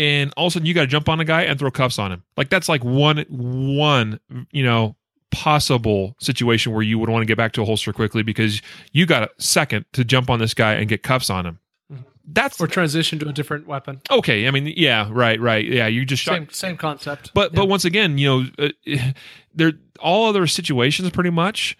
[0.00, 1.98] and all of a sudden you got to jump on a guy and throw cuffs
[1.98, 2.22] on him.
[2.36, 4.18] Like that's like one one
[4.50, 4.96] you know
[5.30, 8.60] possible situation where you would want to get back to a holster quickly because
[8.92, 11.58] you got a second to jump on this guy and get cuffs on him.
[11.92, 12.04] Mhm.
[12.32, 14.00] That's Or transition to a different weapon.
[14.10, 14.46] okay.
[14.48, 15.86] I mean, yeah, right, right, yeah.
[15.86, 17.30] You just shot Same same concept.
[17.34, 17.56] but Yeah.
[17.60, 18.26] but once again, you
[18.58, 18.68] know, uh,
[19.54, 21.76] there all other situations pretty much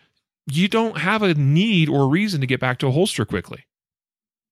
[0.46, 3.64] you don't have a need or reason to get back to a holster quickly.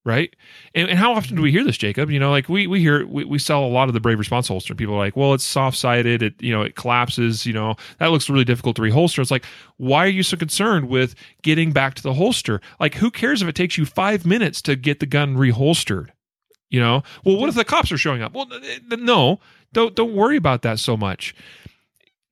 [0.09, 0.35] Right.
[0.73, 2.09] And, and how often do we hear this, Jacob?
[2.09, 4.47] You know, like we, we hear, we, we sell a lot of the Brave Response
[4.47, 4.73] holster.
[4.73, 6.23] People are like, well, it's soft sided.
[6.23, 7.45] It, you know, it collapses.
[7.45, 9.19] You know, that looks really difficult to reholster.
[9.19, 9.45] It's like,
[9.77, 12.59] why are you so concerned with getting back to the holster?
[12.79, 16.07] Like, who cares if it takes you five minutes to get the gun reholstered?
[16.71, 18.33] You know, well, what if the cops are showing up?
[18.33, 18.47] Well,
[18.89, 19.39] no,
[19.73, 21.35] don't don't worry about that so much.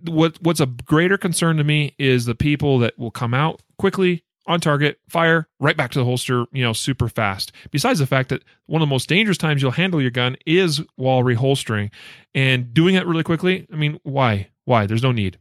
[0.02, 4.24] What what's a greater concern to me is the people that will come out quickly
[4.48, 7.52] on target, fire right back to the holster, you know, super fast.
[7.72, 10.82] Besides the fact that one of the most dangerous times you'll handle your gun is
[10.96, 11.92] while reholstering,
[12.34, 13.68] and doing it really quickly.
[13.72, 14.50] I mean, why?
[14.66, 14.86] Why?
[14.86, 15.38] There's no need.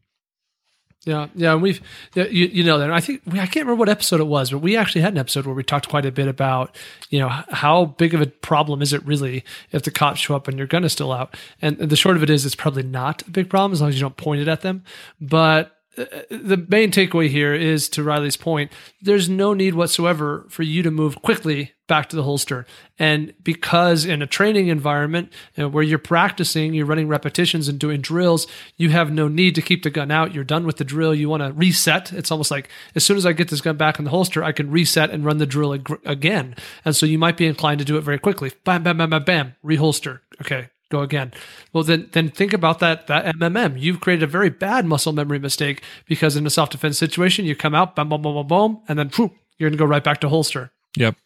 [1.07, 1.81] Yeah, yeah, and we've
[2.15, 2.91] you, you know that.
[2.91, 5.47] I think I can't remember what episode it was, but we actually had an episode
[5.47, 6.75] where we talked quite a bit about
[7.11, 10.49] you know how big of a problem is it really if the cops show up
[10.49, 11.37] and your gun is still out.
[11.63, 13.95] And the short of it is, it's probably not a big problem as long as
[13.95, 14.83] you don't point it at them.
[15.21, 18.71] But the main takeaway here is to Riley's point.
[19.01, 22.67] There's no need whatsoever for you to move quickly back to the holster.
[22.99, 27.79] And because in a training environment you know, where you're practicing, you're running repetitions and
[27.79, 30.35] doing drills, you have no need to keep the gun out.
[30.35, 31.15] You're done with the drill.
[31.15, 32.13] You want to reset.
[32.13, 34.53] It's almost like as soon as I get this gun back in the holster, I
[34.53, 36.57] can reset and run the drill ag- again.
[36.85, 38.53] And so you might be inclined to do it very quickly.
[38.65, 40.21] Bam, bam, bam, bam, bam, reholster.
[40.41, 41.33] Okay, go again.
[41.73, 43.07] Well, then, then think about that.
[43.07, 43.81] That MMM.
[43.81, 47.57] You've created a very bad muscle memory mistake because in a self defense situation, you
[47.57, 50.05] come out, boom, boom, boom, boom, boom, and then phew, you're going to go right
[50.05, 50.71] back to holster.
[50.97, 51.17] Yep.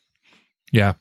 [0.73, 0.95] Yeah.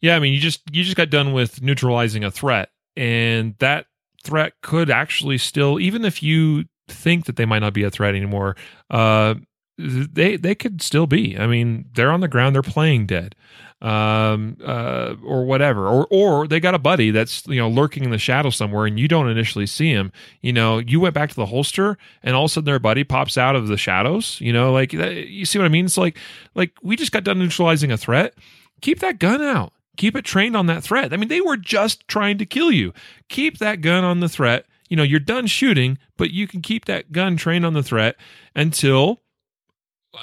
[0.00, 3.86] Yeah, I mean, you just you just got done with neutralizing a threat and that
[4.22, 8.14] threat could actually still even if you think that they might not be a threat
[8.14, 8.56] anymore,
[8.90, 9.34] uh
[9.78, 11.36] they they could still be.
[11.38, 13.34] I mean, they're on the ground, they're playing dead.
[13.82, 15.86] Um uh or whatever.
[15.86, 18.98] Or or they got a buddy that's, you know, lurking in the shadow somewhere and
[18.98, 20.12] you don't initially see him.
[20.40, 23.04] You know, you went back to the holster and all of a sudden their buddy
[23.04, 25.84] pops out of the shadows, you know, like you see what I mean?
[25.84, 26.18] It's like
[26.54, 28.34] like we just got done neutralizing a threat
[28.80, 29.72] keep that gun out.
[29.96, 31.12] Keep it trained on that threat.
[31.12, 32.92] I mean, they were just trying to kill you.
[33.28, 34.66] Keep that gun on the threat.
[34.88, 38.16] You know, you're done shooting, but you can keep that gun trained on the threat
[38.54, 39.22] until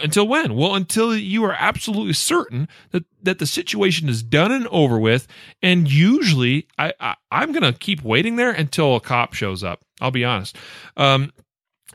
[0.02, 0.56] until when?
[0.56, 5.28] Well, until you are absolutely certain that that the situation is done and over with.
[5.62, 9.82] And usually, I, I I'm gonna keep waiting there until a cop shows up.
[10.02, 10.58] I'll be honest.
[10.98, 11.32] Um,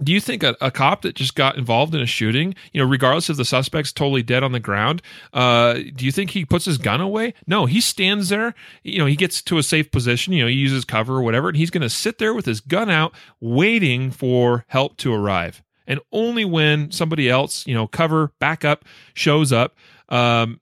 [0.02, 2.88] do you think a, a cop that just got involved in a shooting, you know,
[2.88, 6.64] regardless if the suspect's totally dead on the ground, uh, do you think he puts
[6.64, 7.34] his gun away?
[7.46, 8.54] No, he stands there.
[8.82, 10.32] You know, he gets to a safe position.
[10.32, 12.60] You know, he uses cover or whatever, and he's going to sit there with his
[12.60, 15.62] gun out, waiting for help to arrive.
[15.88, 18.84] And only when somebody else, you know, cover backup
[19.14, 19.74] shows up,
[20.10, 20.60] um,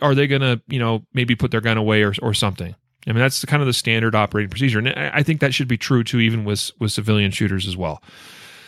[0.00, 2.76] are they going to, you know, maybe put their gun away or or something?
[3.06, 5.68] I mean, that's kind of the standard operating procedure, and I I think that should
[5.68, 8.02] be true too, even with with civilian shooters as well.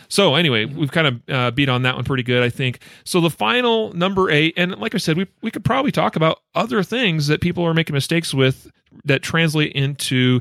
[0.08, 2.80] So anyway, we've kind of uh, beat on that one pretty good, I think.
[3.04, 6.40] So the final number eight, and like I said, we we could probably talk about
[6.54, 8.70] other things that people are making mistakes with
[9.04, 10.40] that translate into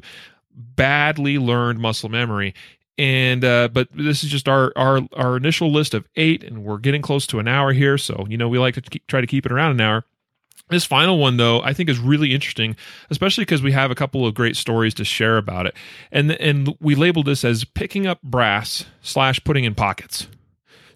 [0.51, 2.55] badly learned muscle memory.
[2.99, 6.77] And uh, but this is just our our our initial list of eight, and we're
[6.77, 7.97] getting close to an hour here.
[7.97, 10.03] So you know we like to keep, try to keep it around an hour.
[10.69, 12.75] This final one, though, I think is really interesting,
[13.09, 15.75] especially because we have a couple of great stories to share about it,
[16.11, 20.27] and and we labeled this as picking up brass slash putting in pockets.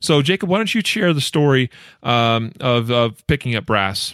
[0.02, 1.70] So, Jacob, why don't you share the story
[2.04, 4.14] um, of of picking up brass?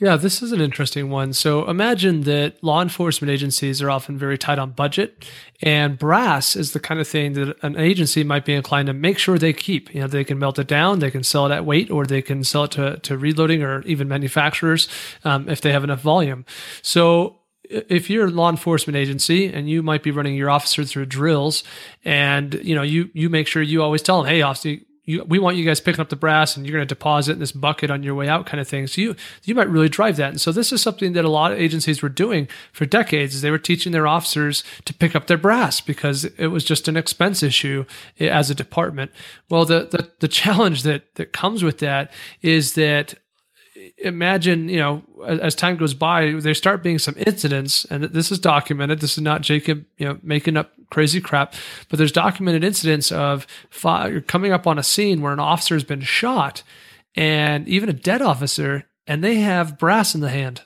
[0.00, 1.34] Yeah, this is an interesting one.
[1.34, 5.26] So imagine that law enforcement agencies are often very tight on budget,
[5.60, 9.18] and brass is the kind of thing that an agency might be inclined to make
[9.18, 9.94] sure they keep.
[9.94, 12.22] You know, they can melt it down, they can sell it at weight, or they
[12.22, 14.88] can sell it to, to reloading or even manufacturers
[15.24, 16.46] um, if they have enough volume.
[16.80, 21.06] So if you're a law enforcement agency and you might be running your officer through
[21.06, 21.62] drills
[22.04, 24.76] and you know you you make sure you always tell them hey officer
[25.10, 27.38] you, we want you guys picking up the brass and you're going to deposit in
[27.40, 28.86] this bucket on your way out kind of thing.
[28.86, 30.30] So you you might really drive that.
[30.30, 33.42] And so this is something that a lot of agencies were doing for decades is
[33.42, 36.96] they were teaching their officers to pick up their brass because it was just an
[36.96, 37.84] expense issue
[38.20, 39.10] as a department.
[39.48, 43.14] Well the the, the challenge that that comes with that is that
[43.98, 48.38] imagine, you know, as time goes by, there start being some incidents, and this is
[48.38, 49.00] documented.
[49.00, 51.54] This is not Jacob, you know, making up crazy crap,
[51.88, 55.84] but there's documented incidents of fire coming up on a scene where an officer has
[55.84, 56.62] been shot,
[57.14, 60.62] and even a dead officer, and they have brass in the hand,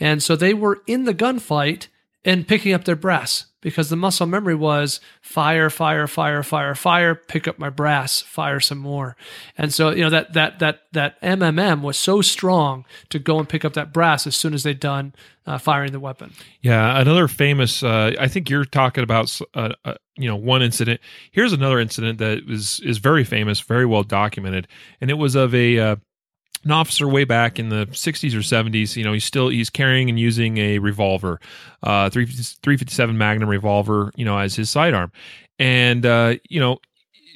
[0.00, 1.88] and so they were in the gunfight
[2.24, 7.14] and picking up their brass because the muscle memory was fire, fire, fire, fire, fire,
[7.14, 9.16] pick up my brass, fire some more.
[9.56, 13.48] And so, you know, that that that that MMM was so strong to go and
[13.48, 15.14] pick up that brass as soon as they'd done
[15.46, 16.32] uh, firing the weapon.
[16.60, 17.82] Yeah, another famous.
[17.82, 21.00] Uh, I think you're talking about, uh, uh, you know, one incident.
[21.32, 24.68] Here's another incident that is is very famous, very well documented,
[25.00, 25.96] and it was of a uh,
[26.64, 28.96] an officer way back in the 60s or 70s.
[28.96, 31.40] You know, he's still he's carrying and using a revolver,
[31.82, 35.12] uh, 357 Magnum revolver, you know, as his sidearm,
[35.58, 36.78] and uh, you know.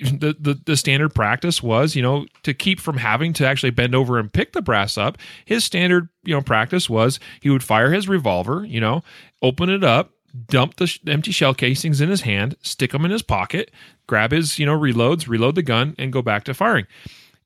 [0.00, 3.96] The, the the standard practice was you know to keep from having to actually bend
[3.96, 7.90] over and pick the brass up his standard you know practice was he would fire
[7.90, 9.02] his revolver you know
[9.42, 10.12] open it up
[10.46, 13.72] dump the sh- empty shell casings in his hand stick them in his pocket
[14.06, 16.86] grab his you know reloads reload the gun and go back to firing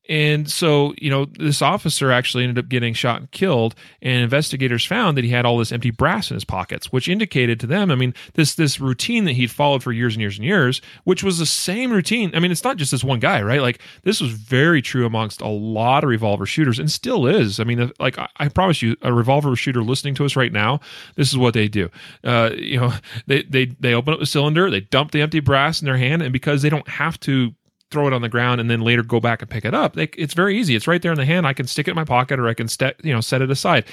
[0.09, 3.73] and so, you know, this officer actually ended up getting shot and killed.
[4.01, 7.59] And investigators found that he had all this empty brass in his pockets, which indicated
[7.61, 10.45] to them, I mean, this this routine that he'd followed for years and years and
[10.45, 12.31] years, which was the same routine.
[12.35, 13.61] I mean, it's not just this one guy, right?
[13.61, 17.61] Like this was very true amongst a lot of revolver shooters, and still is.
[17.61, 20.81] I mean, like I, I promise you, a revolver shooter listening to us right now,
[21.15, 21.89] this is what they do.
[22.25, 22.93] Uh, you know,
[23.27, 26.21] they they they open up the cylinder, they dump the empty brass in their hand,
[26.21, 27.53] and because they don't have to
[27.93, 29.97] throw it on the ground and then later go back and pick it up.
[29.97, 30.75] it's very easy.
[30.75, 31.47] It's right there in the hand.
[31.47, 32.67] I can stick it in my pocket or I can
[33.03, 33.85] you know set it aside.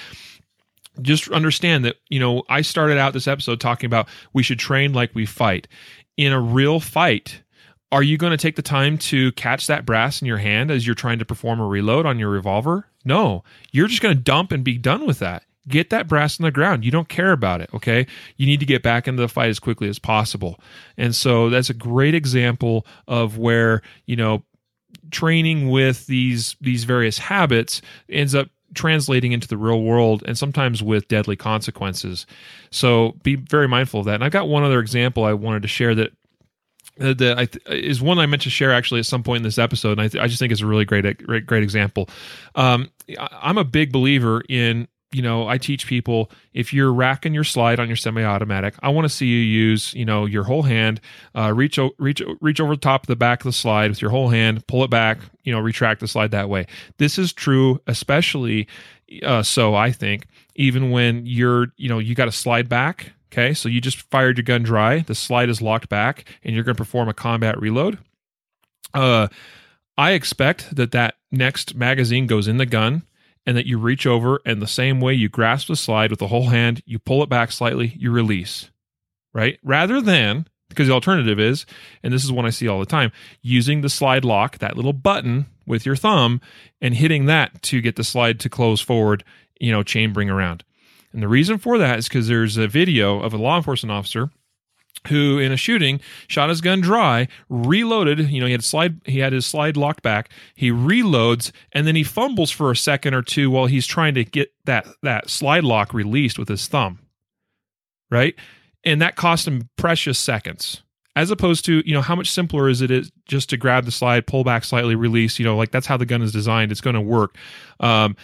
[1.01, 4.93] Just understand that you know I started out this episode talking about we should train
[4.93, 5.69] like we fight.
[6.17, 7.43] In a real fight,
[7.93, 10.87] are you going to take the time to catch that brass in your hand as
[10.87, 12.87] you're trying to perform a reload on your revolver?
[13.05, 16.45] No, you're just going to dump and be done with that get that brass on
[16.45, 16.85] the ground.
[16.85, 18.07] You don't care about it, okay?
[18.37, 20.59] You need to get back into the fight as quickly as possible.
[20.97, 24.43] And so that's a great example of where, you know,
[25.11, 30.83] training with these these various habits ends up translating into the real world and sometimes
[30.83, 32.27] with deadly consequences.
[32.71, 34.17] So be very mindful of that.
[34.17, 36.13] And I've got one other example I wanted to share that
[36.97, 39.93] that th- is one I meant to share actually at some point in this episode,
[39.93, 42.11] and I, th- I just think it's a really great, great, great example.
[42.55, 47.45] Um, I'm a big believer in you know, I teach people if you're racking your
[47.45, 51.01] slide on your semi-automatic, I want to see you use, you know, your whole hand,
[51.35, 54.01] uh, reach o- reach reach over the top of the back of the slide with
[54.01, 56.67] your whole hand, pull it back, you know, retract the slide that way.
[56.99, 58.69] This is true, especially
[59.25, 63.13] uh, so I think even when you're, you know, you got to slide back.
[63.33, 66.65] Okay, so you just fired your gun dry, the slide is locked back, and you're
[66.65, 67.99] going to perform a combat reload.
[68.93, 69.29] Uh,
[69.97, 73.05] I expect that that next magazine goes in the gun
[73.47, 76.29] and that you reach over and the same way you grasp the slide with the
[76.29, 78.71] whole hand, you pull it back slightly, you release,
[79.33, 79.59] right?
[79.63, 81.67] Rather than, because the alternative is,
[82.03, 83.13] and this is one I see all the time,
[83.43, 86.41] using the slide lock, that little button with your thumb,
[86.81, 89.25] and hitting that to get the slide to close forward,
[89.61, 90.65] you know, chain chambering around.
[91.13, 94.31] And the reason for that is because there's a video of a law enforcement officer
[95.09, 99.19] who in a shooting shot his gun dry reloaded you know he had slide he
[99.19, 103.23] had his slide locked back he reloads and then he fumbles for a second or
[103.23, 106.99] two while he's trying to get that that slide lock released with his thumb
[108.11, 108.35] right?
[108.85, 110.83] And that cost him precious seconds
[111.17, 114.27] as opposed to you know how much simpler is it just to grab the slide
[114.27, 116.95] pull back slightly release you know like that's how the gun is designed it's going
[116.95, 117.37] to work.
[117.81, 118.17] Um,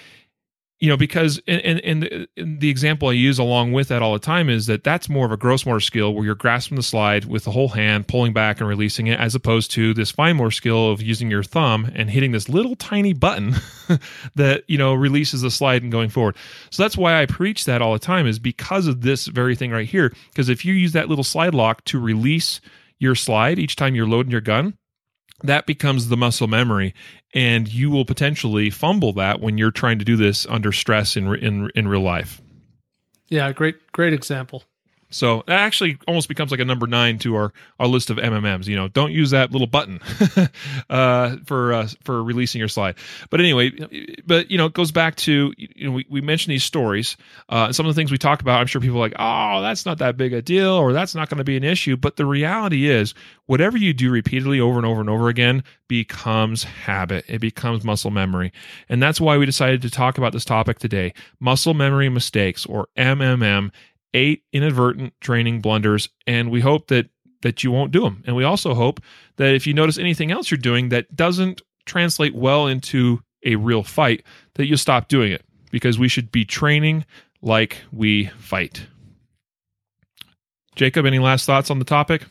[0.79, 4.13] you know because and, and, and the, the example i use along with that all
[4.13, 6.83] the time is that that's more of a gross motor skill where you're grasping the
[6.83, 10.37] slide with the whole hand pulling back and releasing it as opposed to this fine
[10.37, 13.55] motor skill of using your thumb and hitting this little tiny button
[14.35, 16.37] that you know releases the slide and going forward.
[16.71, 19.71] So that's why i preach that all the time is because of this very thing
[19.71, 20.13] right here.
[20.31, 22.61] Because if you use that little slide lock to release
[22.99, 24.77] your slide each time you're loading your gun
[25.43, 26.95] that becomes the muscle memory
[27.37, 31.33] and you will potentially fumble that when you're trying to do this under stress in
[31.37, 32.41] in in real life
[33.29, 34.65] Yeah, great great example.
[35.11, 38.67] So that actually almost becomes like a number nine to our our list of MMMs.
[38.67, 40.01] You know, don't use that little button
[40.91, 42.97] uh, for uh, for releasing your slide.
[43.31, 43.71] But anyway,
[44.27, 47.17] but you know, it goes back to you know we, we mentioned these stories.
[47.49, 49.87] Uh, some of the things we talk about, I'm sure people are like, oh, that's
[49.87, 51.97] not that big a deal, or that's not going to be an issue.
[51.97, 53.15] But the reality is,
[53.47, 57.25] whatever you do repeatedly over and over and over again becomes habit.
[57.29, 58.53] It becomes muscle memory,
[58.89, 62.89] and that's why we decided to talk about this topic today: muscle memory mistakes, or
[62.97, 63.71] MMM
[64.17, 67.11] eight inadvertent training blunders and we hope that
[67.43, 68.99] that you won't do them and we also hope
[69.37, 73.83] that if you notice anything else you're doing that doesn't translate well into a real
[73.83, 77.05] fight that you'll stop doing it because we should be training
[77.43, 78.87] like we fight
[80.75, 82.25] jacob any last thoughts on the topic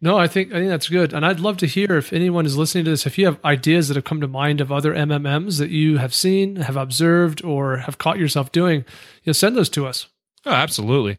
[0.00, 2.56] No, I think I think that's good, and I'd love to hear if anyone is
[2.56, 3.04] listening to this.
[3.04, 6.14] If you have ideas that have come to mind of other MMMs that you have
[6.14, 8.84] seen, have observed, or have caught yourself doing,
[9.24, 10.06] you know, send those to us.
[10.46, 11.18] Oh, absolutely.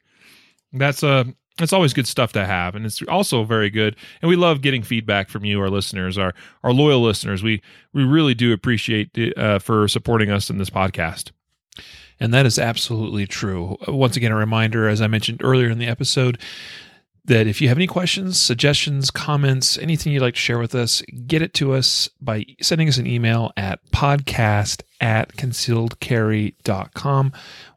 [0.73, 1.25] That's uh
[1.57, 3.97] that's always good stuff to have, and it's also very good.
[4.21, 7.43] And we love getting feedback from you, our listeners, our our loyal listeners.
[7.43, 7.61] We
[7.93, 11.31] we really do appreciate uh, for supporting us in this podcast.
[12.19, 13.77] And that is absolutely true.
[13.87, 16.37] Once again, a reminder, as I mentioned earlier in the episode,
[17.29, 21.01] that if you have any questions, suggestions, comments, anything you'd like to share with us,
[21.27, 27.31] get it to us by sending us an email at podcast at concealedcarry.com.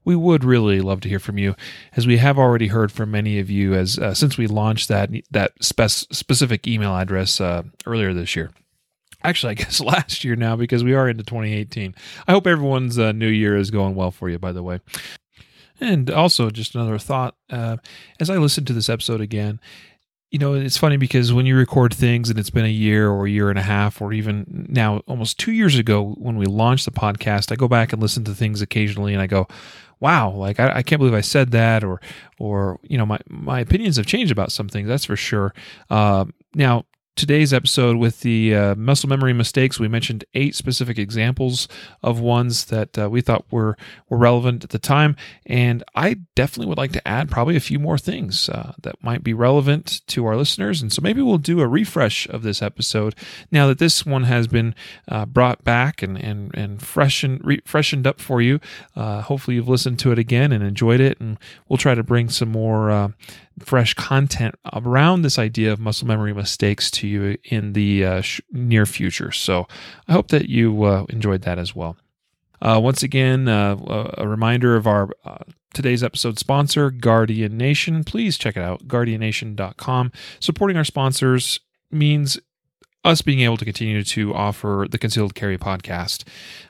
[0.05, 1.55] We would really love to hear from you,
[1.97, 5.11] as we have already heard from many of you as uh, since we launched that
[5.31, 8.51] that spec- specific email address uh, earlier this year.
[9.23, 11.95] Actually, I guess last year now because we are into 2018.
[12.27, 14.39] I hope everyone's uh, new year is going well for you.
[14.39, 14.81] By the way,
[15.83, 17.77] and also, just another thought uh,
[18.21, 19.61] as I listened to this episode again,
[20.31, 23.27] you know, it's funny because when you record things and it's been a year or
[23.27, 26.87] a year and a half, or even now almost two years ago when we launched
[26.87, 29.47] the podcast, I go back and listen to things occasionally and I go,
[30.01, 32.01] wow, like I, I can't believe I said that, or,
[32.39, 35.55] or, you know, my, my opinions have changed about some things, that's for sure.
[35.91, 36.25] Uh,
[36.55, 39.79] now, today's episode with the uh, muscle memory mistakes.
[39.79, 41.69] We mentioned eight specific examples
[42.03, 43.77] of ones that uh, we thought were
[44.09, 45.17] were relevant at the time.
[45.47, 49.23] And i definitely would like to add probably a few more things uh, that might
[49.23, 50.81] be relevant to our listeners.
[50.81, 53.15] And so maybe we'll do a refresh of this episode
[53.51, 54.75] now that this one has been
[55.09, 58.61] uh, brought back and and and freshened re- freshened up for you.
[58.97, 61.21] Uh, hopefully you've listened to it again and enjoyed it.
[61.21, 61.39] And
[61.69, 63.09] we'll try to bring some more uh,
[63.59, 68.41] fresh content around this idea of muscle memory mistakes to you in the uh, sh-
[68.51, 69.33] near future.
[69.33, 69.67] So
[70.09, 71.97] I hope that you uh, enjoyed that as well.
[72.61, 73.77] Uh, once again, uh,
[74.19, 75.39] a reminder of our uh,
[75.75, 78.05] today's episode sponsor, Guardian Nation.
[78.05, 80.13] Please check it out, guardiannation.com.
[80.39, 81.59] Supporting our sponsors
[81.91, 82.39] means
[83.05, 86.25] us being able to continue to offer the Concealed Carry podcast.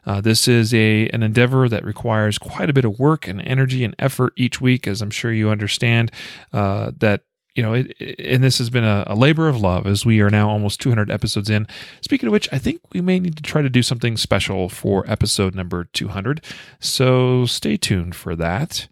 [0.06, 3.84] Uh, this is a an endeavor that requires quite a bit of work and energy
[3.84, 6.10] and effort each week, as I'm sure you understand.
[6.52, 7.22] Uh, that
[7.54, 10.20] you know, it, it- and this has been a, a labor of love as we
[10.22, 11.66] are now almost 200 episodes in.
[12.00, 15.04] Speaking of which, I think we may need to try to do something special for
[15.06, 16.42] episode number 200.
[16.80, 18.88] So stay tuned for that.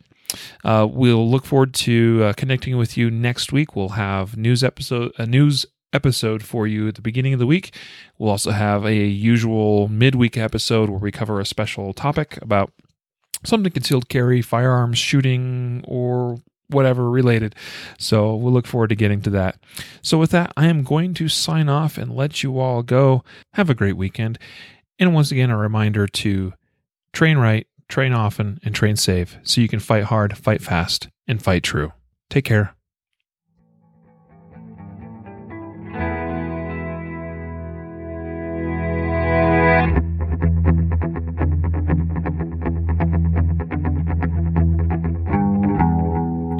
[0.62, 3.74] Uh, we'll look forward to uh, connecting with you next week.
[3.74, 7.74] We'll have news episode a news episode for you at the beginning of the week.
[8.18, 12.72] We'll also have a usual midweek episode where we cover a special topic about
[13.44, 16.38] something concealed carry, firearms, shooting, or
[16.68, 17.54] whatever related.
[17.98, 19.56] So we'll look forward to getting to that.
[20.02, 23.24] So with that, I am going to sign off and let you all go.
[23.54, 24.38] Have a great weekend.
[24.98, 26.52] And once again, a reminder to
[27.12, 31.42] train right, train often, and train safe so you can fight hard, fight fast, and
[31.42, 31.92] fight true.
[32.28, 32.74] Take care.